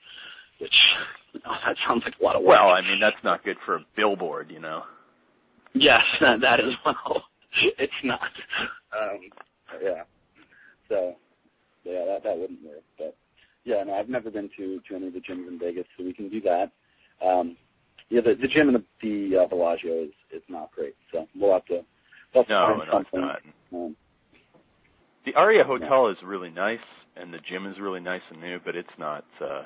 which 0.60 0.72
you 1.32 1.40
know, 1.44 1.52
that 1.66 1.76
sounds 1.86 2.02
like 2.04 2.14
a 2.20 2.24
lot 2.24 2.36
of 2.36 2.42
work. 2.42 2.58
Well, 2.58 2.70
I 2.70 2.80
mean 2.80 3.00
that's 3.00 3.22
not 3.24 3.44
good 3.44 3.56
for 3.66 3.76
a 3.76 3.84
billboard, 3.96 4.50
you 4.50 4.60
know. 4.60 4.82
Yes, 5.74 6.02
that, 6.20 6.40
that 6.40 6.60
as 6.60 6.74
well. 6.84 7.24
It's 7.78 7.92
not. 8.02 8.20
Um, 8.92 9.20
yeah. 9.80 10.02
So, 10.88 11.14
yeah, 11.84 12.04
that 12.04 12.24
that 12.24 12.36
wouldn't 12.36 12.64
work. 12.64 12.82
But 12.98 13.16
yeah, 13.62 13.84
no, 13.84 13.94
I've 13.94 14.08
never 14.08 14.28
been 14.28 14.50
to 14.56 14.80
to 14.88 14.96
any 14.96 15.06
of 15.06 15.12
the 15.12 15.20
gyms 15.20 15.46
in 15.46 15.58
Vegas, 15.60 15.84
so 15.96 16.04
we 16.04 16.12
can 16.12 16.28
do 16.28 16.40
that. 16.40 16.72
Um, 17.24 17.56
yeah, 18.08 18.22
the 18.22 18.34
the 18.34 18.48
gym 18.48 18.68
in 18.68 18.74
the, 18.74 18.84
the 19.02 19.42
uh, 19.42 19.46
Bellagio 19.46 20.02
is 20.02 20.10
is 20.32 20.42
not 20.48 20.72
great, 20.72 20.96
so 21.12 21.28
we'll 21.36 21.52
have 21.52 21.64
to. 21.66 21.84
We'll 22.34 22.42
have 22.42 22.46
to 22.48 22.52
No, 22.52 22.66
find 22.66 22.90
no, 22.90 22.98
it's 22.98 23.08
not. 23.72 23.78
Um, 23.78 23.96
The 25.24 25.34
Aria 25.34 25.62
Hotel 25.62 26.08
is 26.08 26.16
really 26.24 26.50
nice, 26.50 26.78
and 27.16 27.32
the 27.32 27.38
gym 27.48 27.66
is 27.66 27.78
really 27.78 28.00
nice 28.00 28.22
and 28.30 28.40
new, 28.40 28.58
but 28.64 28.74
it's 28.74 28.88
not 28.98 29.24
uh 29.40 29.62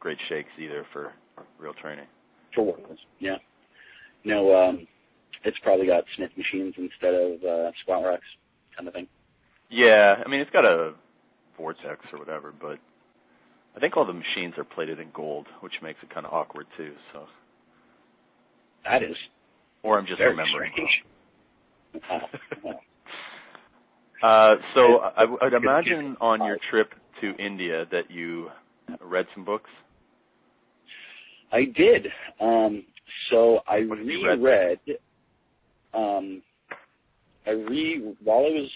great 0.00 0.18
shakes 0.28 0.50
either 0.58 0.84
for 0.92 1.12
real 1.58 1.74
training. 1.74 2.06
for 2.52 2.66
workers. 2.66 2.98
Yeah. 3.20 3.36
No, 4.24 4.54
um, 4.54 4.86
it's 5.44 5.58
probably 5.62 5.86
got 5.86 6.04
Smith 6.16 6.30
machines 6.36 6.74
instead 6.76 7.14
of 7.14 7.42
uh, 7.44 7.70
squat 7.82 8.04
racks, 8.04 8.24
kind 8.76 8.88
of 8.88 8.94
thing. 8.94 9.06
Yeah, 9.70 10.22
I 10.24 10.28
mean 10.28 10.40
it's 10.40 10.50
got 10.50 10.64
a 10.64 10.94
vortex 11.56 12.04
or 12.12 12.18
whatever, 12.18 12.52
but 12.58 12.78
I 13.76 13.80
think 13.80 13.96
all 13.96 14.06
the 14.06 14.12
machines 14.12 14.54
are 14.56 14.64
plated 14.64 14.98
in 14.98 15.08
gold, 15.12 15.46
which 15.60 15.74
makes 15.82 15.98
it 16.02 16.12
kind 16.12 16.26
of 16.26 16.32
awkward 16.32 16.66
too. 16.76 16.92
So, 17.12 17.26
That 18.84 19.02
is 19.02 19.16
or 19.82 19.98
I'm 19.98 20.06
just 20.06 20.18
very 20.18 20.30
remembering. 20.30 20.72
strange. 20.72 22.04
Uh, 24.20 24.56
so 24.74 24.96
I, 25.16 25.22
I 25.22 25.44
would 25.44 25.52
imagine 25.54 26.16
on 26.20 26.44
your 26.44 26.58
trip 26.72 26.92
to 27.20 27.36
India 27.36 27.84
that 27.92 28.10
you 28.10 28.48
read 29.00 29.26
some 29.32 29.44
books. 29.44 29.70
I 31.52 31.66
did. 31.66 32.08
Um, 32.40 32.82
so 33.30 33.60
I 33.68 33.82
What 33.86 33.98
have 33.98 34.06
you 34.08 34.44
read? 34.44 34.80
Um, 35.94 36.42
I 37.46 37.50
re 37.52 38.14
while 38.22 38.38
I 38.38 38.50
was 38.50 38.70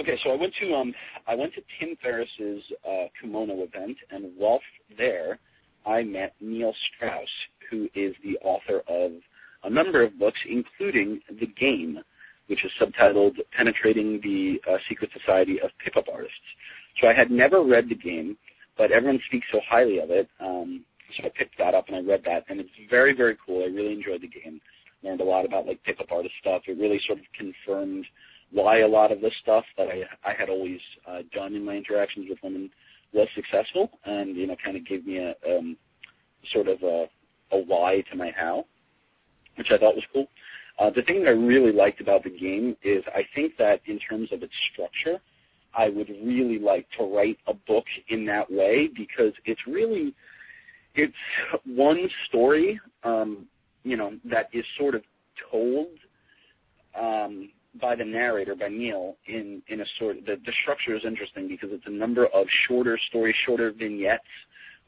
okay. 0.00 0.18
So 0.24 0.30
I 0.30 0.36
went 0.36 0.52
to 0.62 0.74
um 0.74 0.94
I 1.26 1.34
went 1.34 1.52
to 1.54 1.60
Tim 1.78 1.96
Ferriss's 2.02 2.62
uh, 2.88 3.06
kimono 3.20 3.62
event, 3.62 3.96
and 4.10 4.32
while 4.36 4.60
there, 4.96 5.38
I 5.86 6.02
met 6.02 6.34
Neil 6.40 6.74
Strauss, 6.96 7.28
who 7.70 7.84
is 7.94 8.14
the 8.24 8.38
author 8.42 8.82
of 8.88 9.12
a 9.64 9.70
number 9.70 10.02
of 10.02 10.18
books, 10.18 10.38
including 10.48 11.20
The 11.28 11.46
Game, 11.46 11.98
which 12.46 12.64
is 12.64 12.70
subtitled 12.80 13.36
"Penetrating 13.56 14.20
the 14.22 14.60
uh, 14.70 14.78
Secret 14.88 15.10
Society 15.18 15.60
of 15.62 15.70
Pickup 15.84 16.06
Artists." 16.12 16.34
So 17.00 17.08
I 17.08 17.14
had 17.14 17.30
never 17.30 17.62
read 17.62 17.88
The 17.88 17.94
Game, 17.94 18.36
but 18.78 18.90
everyone 18.92 19.20
speaks 19.28 19.46
so 19.52 19.60
highly 19.68 19.98
of 19.98 20.10
it. 20.10 20.28
Um, 20.40 20.84
so 21.16 21.26
I 21.26 21.30
picked 21.36 21.58
that 21.58 21.74
up 21.74 21.86
and 21.88 21.96
I 21.96 22.00
read 22.00 22.22
that, 22.24 22.44
and 22.48 22.60
it's 22.60 22.70
very, 22.88 23.14
very 23.14 23.36
cool. 23.44 23.62
I 23.62 23.66
really 23.66 23.92
enjoyed 23.92 24.22
the 24.22 24.28
game. 24.28 24.60
Learned 25.02 25.20
a 25.20 25.24
lot 25.24 25.44
about 25.44 25.66
like 25.66 25.82
pickup 25.84 26.12
artist 26.12 26.34
stuff. 26.40 26.62
It 26.66 26.78
really 26.78 27.00
sort 27.06 27.18
of 27.18 27.24
confirmed 27.36 28.06
why 28.52 28.80
a 28.80 28.88
lot 28.88 29.12
of 29.12 29.20
the 29.20 29.30
stuff 29.42 29.64
that 29.78 29.88
I 29.88 30.28
I 30.28 30.34
had 30.38 30.48
always 30.48 30.80
uh, 31.06 31.20
done 31.32 31.54
in 31.54 31.64
my 31.64 31.74
interactions 31.74 32.26
with 32.28 32.38
women 32.42 32.70
was 33.12 33.28
successful, 33.34 33.90
and 34.04 34.36
you 34.36 34.46
know, 34.46 34.56
kind 34.62 34.76
of 34.76 34.86
gave 34.86 35.06
me 35.06 35.18
a 35.18 35.34
um, 35.48 35.76
sort 36.52 36.68
of 36.68 36.82
a, 36.82 37.06
a 37.52 37.58
why 37.58 38.02
to 38.10 38.16
my 38.16 38.30
how, 38.36 38.64
which 39.56 39.68
I 39.70 39.78
thought 39.78 39.94
was 39.94 40.04
cool. 40.12 40.26
Uh, 40.78 40.90
the 40.94 41.02
thing 41.02 41.22
that 41.22 41.28
I 41.28 41.32
really 41.32 41.72
liked 41.72 42.00
about 42.00 42.24
the 42.24 42.30
game 42.30 42.76
is 42.82 43.04
I 43.14 43.22
think 43.34 43.52
that 43.58 43.80
in 43.86 43.98
terms 43.98 44.32
of 44.32 44.42
its 44.42 44.52
structure, 44.72 45.20
I 45.76 45.88
would 45.88 46.08
really 46.08 46.58
like 46.58 46.86
to 46.98 47.04
write 47.04 47.38
a 47.46 47.54
book 47.54 47.84
in 48.08 48.24
that 48.26 48.50
way 48.50 48.88
because 48.96 49.32
it's 49.44 49.60
really 49.66 50.14
it's 50.94 51.14
one 51.66 52.08
story, 52.28 52.80
um, 53.04 53.46
you 53.82 53.96
know, 53.96 54.12
that 54.30 54.48
is 54.52 54.64
sort 54.78 54.94
of 54.94 55.02
told 55.50 55.88
um, 56.98 57.50
by 57.80 57.94
the 57.94 58.04
narrator, 58.04 58.54
by 58.54 58.68
Neil, 58.68 59.16
in 59.26 59.62
in 59.68 59.80
a 59.80 59.84
sort 59.98 60.18
of 60.18 60.24
the, 60.24 60.36
the 60.44 60.52
structure 60.62 60.94
is 60.96 61.02
interesting 61.06 61.48
because 61.48 61.70
it's 61.72 61.86
a 61.86 61.90
number 61.90 62.26
of 62.26 62.46
shorter 62.68 62.98
stories, 63.08 63.34
shorter 63.46 63.70
vignettes, 63.70 64.24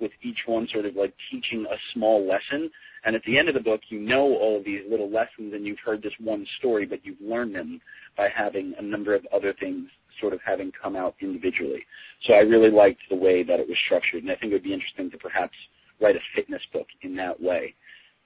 with 0.00 0.10
each 0.22 0.38
one 0.46 0.66
sort 0.72 0.84
of 0.84 0.96
like 0.96 1.14
teaching 1.30 1.64
a 1.70 1.76
small 1.94 2.26
lesson. 2.26 2.70
And 3.04 3.16
at 3.16 3.22
the 3.26 3.38
end 3.38 3.48
of 3.48 3.54
the 3.54 3.60
book, 3.60 3.80
you 3.88 3.98
know 3.98 4.36
all 4.36 4.58
of 4.58 4.64
these 4.64 4.82
little 4.88 5.10
lessons, 5.10 5.54
and 5.54 5.66
you've 5.66 5.78
heard 5.84 6.02
this 6.02 6.12
one 6.20 6.46
story, 6.58 6.86
but 6.86 7.00
you've 7.04 7.20
learned 7.20 7.54
them 7.54 7.80
by 8.16 8.28
having 8.34 8.74
a 8.78 8.82
number 8.82 9.14
of 9.14 9.26
other 9.34 9.54
things 9.58 9.88
sort 10.20 10.32
of 10.32 10.40
having 10.44 10.70
come 10.80 10.94
out 10.94 11.14
individually. 11.20 11.82
So 12.26 12.34
I 12.34 12.38
really 12.38 12.70
liked 12.70 13.00
the 13.10 13.16
way 13.16 13.42
that 13.42 13.58
it 13.58 13.68
was 13.68 13.78
structured, 13.86 14.22
and 14.22 14.30
I 14.30 14.36
think 14.36 14.52
it 14.52 14.56
would 14.56 14.62
be 14.62 14.74
interesting 14.74 15.10
to 15.10 15.18
perhaps 15.18 15.54
write 16.00 16.16
a 16.16 16.20
fitness 16.34 16.62
book 16.72 16.86
in 17.02 17.16
that 17.16 17.40
way. 17.40 17.74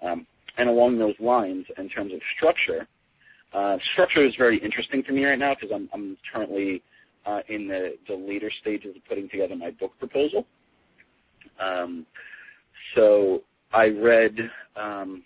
Um, 0.02 0.26
and 0.58 0.68
along 0.68 0.98
those 0.98 1.14
lines, 1.20 1.66
in 1.78 1.88
terms 1.88 2.12
of 2.12 2.20
structure, 2.36 2.86
uh, 3.52 3.76
structure 3.92 4.24
is 4.26 4.34
very 4.36 4.58
interesting 4.58 5.02
to 5.04 5.12
me 5.12 5.24
right 5.24 5.38
now 5.38 5.54
because 5.54 5.74
I'm, 5.74 5.88
I'm 5.92 6.16
currently 6.32 6.82
uh, 7.24 7.40
in 7.48 7.68
the, 7.68 7.96
the 8.08 8.14
later 8.14 8.50
stages 8.60 8.94
of 8.96 9.04
putting 9.08 9.28
together 9.28 9.56
my 9.56 9.70
book 9.70 9.92
proposal. 9.98 10.46
Um, 11.60 12.06
so 12.94 13.42
I 13.72 13.86
read 13.86 14.36
um, 14.76 15.22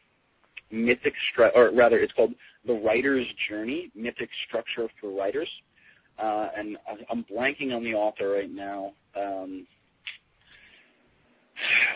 Mythic, 0.71 1.15
Stru- 1.35 1.55
or 1.55 1.73
rather, 1.75 1.99
it's 1.99 2.13
called 2.13 2.33
The 2.67 2.75
Writer's 2.75 3.27
Journey: 3.49 3.91
Mythic 3.95 4.29
Structure 4.49 4.89
for 5.01 5.11
Writers. 5.11 5.49
Uh, 6.19 6.49
and 6.57 6.77
I'm 7.11 7.25
blanking 7.25 7.75
on 7.75 7.83
the 7.83 7.95
author 7.95 8.31
right 8.31 8.51
now. 8.51 8.93
Um, 9.17 9.67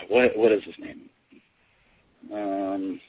what 0.09 0.35
what 0.35 0.51
is 0.51 0.63
his 0.63 0.75
name? 0.79 1.09
Um, 2.33 2.99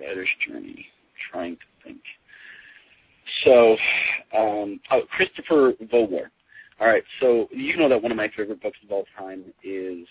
Writer's 0.00 0.28
Journey. 0.48 0.86
Trying 1.30 1.56
to 1.56 1.84
think. 1.84 2.00
So, 3.44 3.76
um, 4.36 4.80
oh, 4.90 5.02
Christopher 5.16 5.72
Vogler. 5.90 6.30
All 6.80 6.88
right, 6.88 7.02
so 7.20 7.46
you 7.50 7.76
know 7.76 7.88
that 7.88 8.02
one 8.02 8.10
of 8.10 8.16
my 8.16 8.28
favorite 8.34 8.62
books 8.62 8.78
of 8.82 8.90
all 8.90 9.04
time 9.18 9.44
is 9.62 10.06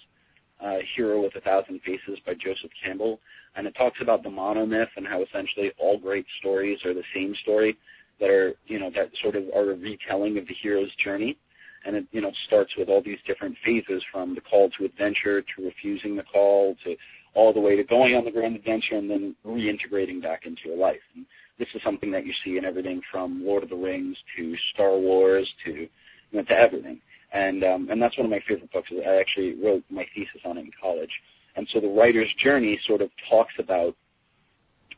uh, 0.63 0.77
Hero 0.95 1.21
with 1.23 1.35
a 1.35 1.41
Thousand 1.41 1.81
Faces 1.85 2.19
by 2.25 2.33
Joseph 2.33 2.71
Campbell, 2.83 3.19
and 3.55 3.65
it 3.65 3.73
talks 3.75 3.97
about 4.01 4.23
the 4.23 4.29
monomyth 4.29 4.89
and 4.95 5.07
how 5.07 5.23
essentially 5.23 5.71
all 5.79 5.97
great 5.97 6.25
stories 6.39 6.77
are 6.85 6.93
the 6.93 7.03
same 7.13 7.33
story 7.41 7.75
that 8.19 8.29
are, 8.29 8.53
you 8.67 8.79
know, 8.79 8.91
that 8.95 9.09
sort 9.21 9.35
of 9.35 9.43
are 9.55 9.71
a 9.71 9.75
retelling 9.75 10.37
of 10.37 10.47
the 10.47 10.55
hero's 10.61 10.93
journey. 11.03 11.37
And 11.85 11.95
it, 11.95 12.05
you 12.11 12.19
know, 12.19 12.31
starts 12.45 12.71
with 12.77 12.89
all 12.89 13.01
these 13.01 13.19
different 13.25 13.55
phases 13.65 14.03
from 14.11 14.35
the 14.35 14.41
call 14.41 14.69
to 14.77 14.85
adventure 14.85 15.41
to 15.41 15.63
refusing 15.63 16.17
the 16.17 16.23
call 16.23 16.75
to 16.83 16.95
all 17.35 17.53
the 17.53 17.59
way 17.59 17.75
to 17.75 17.83
going 17.83 18.15
on 18.15 18.25
the 18.25 18.31
grand 18.31 18.55
adventure 18.55 18.95
and 18.95 19.09
then 19.09 19.35
reintegrating 19.45 20.21
back 20.21 20.45
into 20.45 20.61
your 20.65 20.77
life. 20.77 21.01
And 21.15 21.25
this 21.57 21.67
is 21.75 21.81
something 21.83 22.11
that 22.11 22.25
you 22.25 22.33
see 22.43 22.57
in 22.57 22.65
everything 22.65 23.01
from 23.11 23.45
Lord 23.45 23.63
of 23.63 23.69
the 23.69 23.75
Rings 23.75 24.17
to 24.37 24.55
Star 24.73 24.97
Wars 24.97 25.47
to 25.65 25.71
you 25.71 25.87
know, 26.33 26.43
to 26.43 26.53
everything. 26.53 26.99
And 27.31 27.63
um, 27.63 27.87
and 27.91 28.01
that's 28.01 28.17
one 28.17 28.25
of 28.25 28.31
my 28.31 28.39
favorite 28.47 28.71
books. 28.71 28.89
I 28.91 29.19
actually 29.19 29.55
wrote 29.63 29.83
my 29.89 30.05
thesis 30.15 30.41
on 30.45 30.57
it 30.57 30.61
in 30.61 30.71
college. 30.81 31.11
And 31.55 31.67
so 31.73 31.79
the 31.79 31.87
writer's 31.87 32.31
journey 32.43 32.79
sort 32.87 33.01
of 33.01 33.09
talks 33.29 33.53
about 33.59 33.95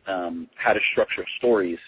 um, 0.07 0.47
how 0.55 0.73
to 0.73 0.79
structure 0.91 1.25
stories 1.39 1.79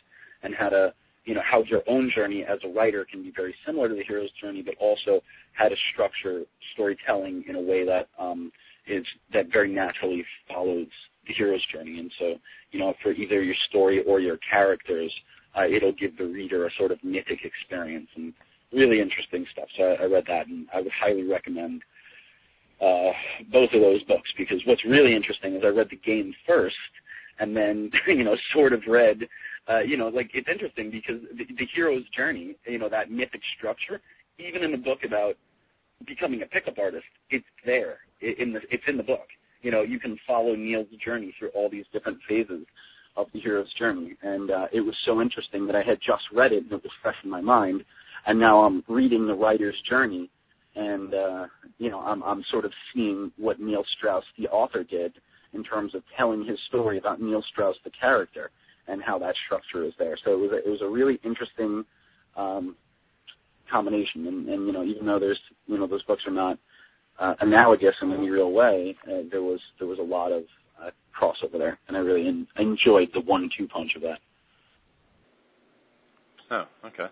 and 0.44 0.54
how 0.54 0.70
to 0.70 0.94
you 1.26 1.34
know 1.34 1.42
how 1.50 1.64
your 1.64 1.82
own 1.88 2.12
journey 2.14 2.44
as 2.44 2.60
a 2.66 2.74
writer 2.74 3.06
can 3.10 3.24
be 3.24 3.32
very 3.36 3.56
similar 3.66 3.88
to 3.88 3.96
the 3.96 4.04
hero's 4.06 4.30
journey, 4.42 4.62
but 4.62 4.76
also 4.80 5.22
how 5.54 5.70
to 5.70 5.76
structure 5.94 6.42
storytelling 6.74 7.46
in 7.48 7.56
a 7.56 7.62
way 7.62 7.86
that 7.86 8.10
um, 8.20 8.52
is 8.88 9.06
that 9.34 9.46
very 9.52 9.72
naturally 9.72 10.26
follows 10.48 10.88
the 11.28 11.34
hero's 11.34 11.66
journey. 11.72 12.00
And 12.00 12.12
so 12.20 12.36
you 12.72 12.80
know 12.80 12.94
for 13.02 13.12
either 13.12 13.42
your 13.42 13.56
story 13.70 14.04
or 14.06 14.20
your 14.20 14.38
characters, 14.50 15.12
uh, 15.56 15.66
it'll 15.66 15.94
give 15.94 16.18
the 16.18 16.26
reader 16.26 16.66
a 16.66 16.70
sort 16.78 16.92
of 16.92 17.04
mythic 17.04 17.40
experience 17.44 18.08
and 18.16 18.34
really 18.72 19.00
interesting 19.00 19.46
stuff. 19.52 19.68
So 19.78 19.84
I, 19.84 20.04
I 20.04 20.06
read 20.06 20.26
that, 20.28 20.48
and 20.48 20.68
I 20.74 20.82
would 20.82 20.92
highly 21.00 21.24
recommend 21.24 21.82
uh, 22.82 23.12
both 23.52 23.70
of 23.74 23.82
those 23.82 24.04
books 24.04 24.30
because 24.38 24.62
what's 24.66 24.84
really 24.84 25.16
interesting 25.16 25.56
is 25.56 25.62
I 25.64 25.68
read 25.70 25.88
the 25.90 25.98
game 25.98 26.34
first, 26.48 26.76
and 27.40 27.56
then 27.56 27.92
you 28.08 28.24
know 28.24 28.36
sort 28.54 28.74
of 28.74 28.82
read, 28.88 29.20
uh, 29.70 29.80
you 29.80 29.98
know, 29.98 30.08
like 30.08 30.32
it's 30.34 30.50
interesting 30.52 30.92
because 30.92 31.22
the, 31.38 31.46
the 31.46 31.68
hero's 31.74 32.04
journey, 32.16 32.56
you 32.66 32.80
know, 32.80 32.90
that 32.90 33.12
mythic 33.12 33.42
structure, 33.58 34.02
even 34.40 34.64
in 34.64 34.72
the 34.72 34.78
book 34.78 35.00
about 35.06 35.36
becoming 36.06 36.42
a 36.42 36.46
pickup 36.46 36.78
artist, 36.80 37.06
it's 37.30 37.46
there 37.66 38.00
in 38.40 38.54
the 38.54 38.60
it's 38.72 38.84
in 38.88 38.98
the 38.98 39.04
book. 39.04 39.28
You 39.62 39.72
know, 39.72 39.82
you 39.82 40.00
can 40.00 40.18
follow 40.28 40.56
Neil's 40.56 40.88
journey 41.04 41.34
through 41.40 41.50
all 41.50 41.70
these 41.70 41.86
different 41.94 42.18
phases 42.28 42.66
of 43.16 43.28
the 43.34 43.40
hero's 43.40 43.72
journey, 43.78 44.16
and 44.24 44.52
uh, 44.52 44.68
it 44.74 44.82
was 44.82 44.96
so 45.06 45.22
interesting 45.22 45.66
that 45.68 45.76
I 45.76 45.84
had 45.84 46.00
just 46.06 46.24
read 46.34 46.52
it 46.52 46.64
and 46.64 46.72
it 46.72 46.84
was 46.84 46.92
fresh 47.02 47.16
in 47.24 47.30
my 47.30 47.42
mind 47.42 47.84
and 48.26 48.40
now 48.40 48.62
I'm 48.62 48.84
reading 48.88 49.28
the 49.28 49.34
writer's 49.34 49.76
journey, 49.90 50.30
and 50.76 51.14
uh, 51.14 51.46
you 51.78 51.90
know, 51.90 52.00
I'm 52.00 52.24
I'm 52.24 52.44
sort 52.52 52.66
of 52.66 52.72
seeing 52.94 53.32
what 53.38 53.60
Neil 53.60 53.84
Strauss, 53.98 54.24
the 54.38 54.48
author, 54.48 54.84
did 54.84 55.14
in 55.54 55.64
terms 55.64 55.94
of 55.94 56.04
telling 56.18 56.46
his 56.46 56.58
story 56.68 56.98
about 56.98 57.22
Neil 57.22 57.44
Strauss, 57.52 57.76
the 57.84 57.92
character, 57.92 58.50
and 58.88 59.04
how 59.04 59.20
that 59.20 59.36
structure 59.46 59.84
is 59.86 59.94
there. 60.00 60.18
So 60.24 60.34
it 60.34 60.40
was 60.40 60.52
a, 60.52 60.58
it 60.68 60.72
was 60.72 60.82
a 60.82 60.88
really 60.88 61.20
interesting 61.24 61.84
um, 62.36 62.76
combination. 63.70 64.28
And, 64.28 64.50
and 64.50 64.66
you 64.66 64.74
know, 64.74 64.84
even 64.84 65.06
though 65.06 65.20
there's 65.20 65.40
you 65.68 65.78
know 65.78 65.88
those 65.88 66.04
books 66.04 66.24
are 66.26 66.34
not 66.34 66.58
uh, 67.20 67.34
analogous 67.42 67.96
in 68.02 68.12
any 68.12 68.30
real 68.30 68.52
way, 68.52 68.96
uh, 69.08 69.22
there 69.32 69.42
was 69.42 69.60
there 69.80 69.88
was 69.88 70.00
a 70.00 70.04
lot 70.04 70.32
of 70.32 70.44
uh, 70.82 70.90
crossover 71.20 71.58
there, 71.58 71.80
and 71.88 71.96
I 71.96 72.00
really 72.00 72.28
in, 72.28 72.48
enjoyed 72.58 73.10
the 73.14 73.22
one-two 73.22 73.68
punch 73.68 73.92
of 73.96 74.02
that. 74.02 74.20
Oh, 76.52 76.66
okay. 76.86 77.08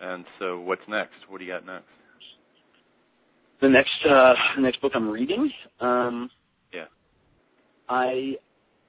And 0.00 0.24
so, 0.38 0.60
what's 0.60 0.82
next? 0.88 1.14
What 1.28 1.38
do 1.38 1.44
you 1.44 1.52
got 1.52 1.66
next? 1.66 1.84
The 3.60 3.68
next 3.68 4.06
uh, 4.08 4.34
next 4.60 4.80
book 4.80 4.92
I'm 4.94 5.08
reading. 5.08 5.50
Um, 5.80 6.30
yeah. 6.72 6.86
I 7.88 8.34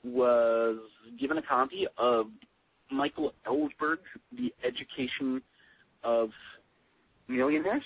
was 0.04 0.80
given 1.20 1.38
a 1.38 1.42
copy 1.42 1.86
of 1.98 2.28
Michael 2.92 3.34
Ellsberg's 3.48 4.02
The 4.36 4.54
Education 4.64 5.42
of 6.04 6.30
Millionaires. 7.28 7.84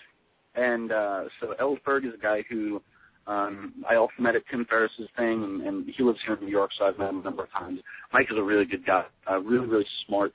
And 0.60 0.91
uh, 0.91 1.24
so 1.39 1.54
Ellsberg 1.60 2.06
is 2.06 2.13
a 2.13 2.22
guy 2.22 2.43
who 2.50 2.82
um, 3.28 3.74
I 3.89 3.95
also 3.95 4.13
met 4.19 4.36
at 4.36 4.41
Tim 4.52 4.65
Ferriss's 4.65 5.08
thing, 5.15 5.43
and, 5.43 5.62
and 5.62 5.86
he 5.95 6.04
lives 6.04 6.19
here 6.26 6.36
in 6.36 6.43
New 6.43 6.52
York, 6.52 6.72
so 6.78 6.86
I've 6.86 6.98
met 6.98 7.10
him 7.10 7.19
a 7.19 7.24
number 7.24 7.43
of 7.43 7.52
times. 7.52 7.80
Mike 8.12 8.28
is 8.32 8.38
a 8.38 8.43
really 8.43 8.65
good 8.65 8.86
guy, 8.86 9.06
uh, 9.30 9.39
really, 9.39 9.67
really 9.67 9.86
smart. 10.06 10.34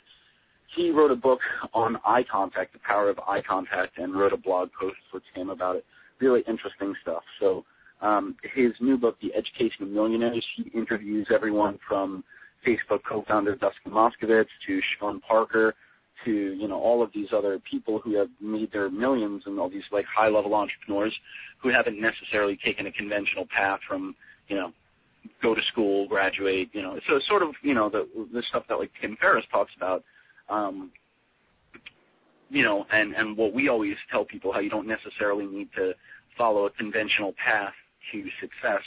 He 0.76 0.90
wrote 0.90 1.10
a 1.10 1.16
book 1.16 1.40
on 1.74 1.98
eye 2.06 2.24
contact, 2.30 2.72
the 2.72 2.78
power 2.86 3.10
of 3.10 3.18
eye 3.18 3.42
contact, 3.46 3.98
and 3.98 4.14
wrote 4.14 4.32
a 4.32 4.36
blog 4.36 4.70
post 4.80 4.96
for 5.10 5.20
Tim 5.34 5.50
about 5.50 5.76
it. 5.76 5.84
Really 6.20 6.42
interesting 6.48 6.94
stuff. 7.02 7.22
So 7.40 7.64
um, 8.00 8.36
his 8.54 8.72
new 8.80 8.96
book, 8.96 9.16
The 9.20 9.34
Education 9.34 9.82
of 9.82 9.88
Millionaires, 9.88 10.44
he 10.56 10.70
interviews 10.76 11.26
everyone 11.34 11.78
from 11.86 12.24
Facebook 12.66 13.00
co-founder 13.08 13.56
Dustin 13.56 13.92
Moskovitz 13.92 14.46
to 14.66 14.80
Sean 14.98 15.20
Parker 15.20 15.74
to 16.24 16.30
you 16.30 16.68
know 16.68 16.78
all 16.78 17.02
of 17.02 17.10
these 17.14 17.28
other 17.36 17.60
people 17.70 18.00
who 18.02 18.16
have 18.16 18.28
made 18.40 18.72
their 18.72 18.90
millions 18.90 19.42
and 19.46 19.58
all 19.58 19.68
these 19.68 19.82
like 19.92 20.04
high 20.04 20.28
level 20.28 20.54
entrepreneurs 20.54 21.14
who 21.62 21.70
haven't 21.70 22.00
necessarily 22.00 22.58
taken 22.64 22.86
a 22.86 22.92
conventional 22.92 23.46
path 23.56 23.80
from 23.88 24.14
you 24.48 24.56
know 24.56 24.72
go 25.42 25.54
to 25.54 25.60
school 25.72 26.06
graduate 26.08 26.68
you 26.72 26.82
know. 26.82 26.98
So 27.08 27.18
sort 27.28 27.42
of 27.42 27.50
you 27.62 27.74
know 27.74 27.88
the 27.88 28.08
the 28.32 28.42
stuff 28.48 28.64
that 28.68 28.76
like 28.76 28.90
Tim 29.00 29.16
Ferriss 29.20 29.44
talks 29.50 29.72
about 29.76 30.04
um 30.48 30.90
you 32.50 32.62
know 32.62 32.84
and 32.92 33.14
and 33.14 33.36
what 33.36 33.52
we 33.52 33.68
always 33.68 33.96
tell 34.10 34.24
people 34.24 34.52
how 34.52 34.60
you 34.60 34.70
don't 34.70 34.86
necessarily 34.86 35.46
need 35.46 35.68
to 35.76 35.92
follow 36.36 36.66
a 36.66 36.70
conventional 36.70 37.32
path 37.44 37.72
to 38.12 38.24
success. 38.40 38.82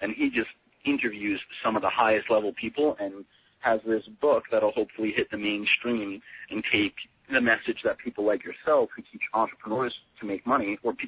And 0.00 0.14
he 0.16 0.30
just 0.30 0.50
interviews 0.84 1.40
some 1.64 1.76
of 1.76 1.82
the 1.82 1.90
highest 1.90 2.30
level 2.30 2.52
people 2.60 2.96
and 3.00 3.24
has 3.60 3.80
this 3.86 4.02
book 4.20 4.44
that'll 4.50 4.72
hopefully 4.72 5.12
hit 5.14 5.30
the 5.30 5.36
mainstream 5.36 6.20
and 6.50 6.62
take 6.72 6.94
the 7.32 7.40
message 7.40 7.78
that 7.84 7.98
people 7.98 8.26
like 8.26 8.42
yourself 8.44 8.88
who 8.96 9.02
teach 9.12 9.22
entrepreneurs 9.34 9.94
to 10.20 10.26
make 10.26 10.46
money 10.46 10.78
or 10.82 10.92
to 10.92 10.98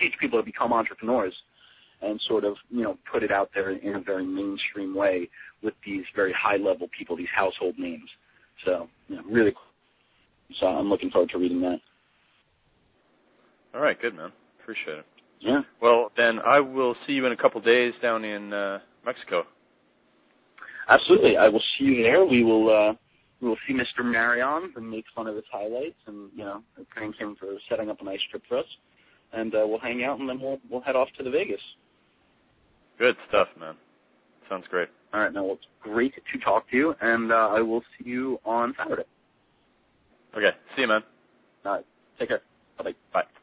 teach 0.00 0.12
people 0.20 0.38
to 0.38 0.44
become 0.44 0.72
entrepreneurs 0.72 1.34
and 2.02 2.20
sort 2.28 2.44
of, 2.44 2.54
you 2.70 2.82
know, 2.82 2.98
put 3.10 3.22
it 3.22 3.32
out 3.32 3.50
there 3.54 3.70
in 3.70 3.94
a 3.94 4.00
very 4.00 4.26
mainstream 4.26 4.94
way 4.94 5.28
with 5.62 5.74
these 5.84 6.04
very 6.14 6.34
high 6.38 6.56
level 6.56 6.88
people, 6.96 7.16
these 7.16 7.26
household 7.34 7.74
names. 7.78 8.08
So, 8.64 8.88
you 9.08 9.16
know, 9.16 9.22
really 9.28 9.52
cool. 9.52 10.56
So 10.60 10.66
I'm 10.66 10.88
looking 10.88 11.10
forward 11.10 11.30
to 11.30 11.38
reading 11.38 11.60
that. 11.62 11.78
All 13.74 13.80
right, 13.80 14.00
good 14.00 14.14
man. 14.14 14.30
Appreciate 14.62 14.98
it. 14.98 15.06
Yeah. 15.40 15.60
Well, 15.82 16.12
then 16.16 16.38
I 16.38 16.60
will 16.60 16.94
see 17.06 17.14
you 17.14 17.26
in 17.26 17.32
a 17.32 17.36
couple 17.36 17.60
days 17.60 17.92
down 18.00 18.24
in 18.24 18.52
uh, 18.52 18.78
Mexico. 19.04 19.44
Absolutely. 20.88 21.36
I 21.36 21.48
will 21.48 21.62
see 21.78 21.84
you 21.84 22.02
there. 22.02 22.24
We 22.24 22.42
will 22.44 22.70
uh 22.70 22.94
we 23.40 23.48
will 23.48 23.58
see 23.66 23.74
Mr. 23.74 24.04
Marion 24.04 24.72
and 24.76 24.90
make 24.90 25.04
fun 25.14 25.26
of 25.26 25.34
his 25.34 25.44
highlights 25.52 25.96
and, 26.06 26.30
you 26.34 26.44
know, 26.44 26.62
thank 26.98 27.16
him 27.16 27.36
for 27.38 27.48
setting 27.68 27.90
up 27.90 28.00
a 28.00 28.04
nice 28.04 28.20
trip 28.30 28.42
for 28.48 28.58
us. 28.58 28.64
And 29.32 29.54
uh 29.54 29.64
we'll 29.66 29.80
hang 29.80 30.04
out 30.04 30.20
and 30.20 30.28
then 30.28 30.40
we'll 30.40 30.58
we'll 30.70 30.80
head 30.82 30.96
off 30.96 31.08
to 31.18 31.24
the 31.24 31.30
Vegas. 31.30 31.60
Good 32.98 33.16
stuff, 33.28 33.48
man. 33.58 33.74
Sounds 34.48 34.64
great. 34.70 34.88
All 35.12 35.20
right, 35.20 35.32
now 35.32 35.44
well, 35.44 35.54
it's 35.54 35.66
great 35.82 36.14
to 36.14 36.38
talk 36.40 36.70
to 36.70 36.76
you 36.76 36.94
and 37.00 37.32
uh 37.32 37.48
I 37.52 37.60
will 37.60 37.82
see 37.98 38.08
you 38.08 38.38
on 38.44 38.74
Saturday. 38.78 39.04
Okay. 40.36 40.50
See 40.76 40.82
you 40.82 40.88
man. 40.88 41.02
All 41.64 41.72
right. 41.72 41.86
Take 42.18 42.28
care. 42.28 42.42
Bye 42.78 42.84
bye. 42.84 42.94
Bye. 43.12 43.33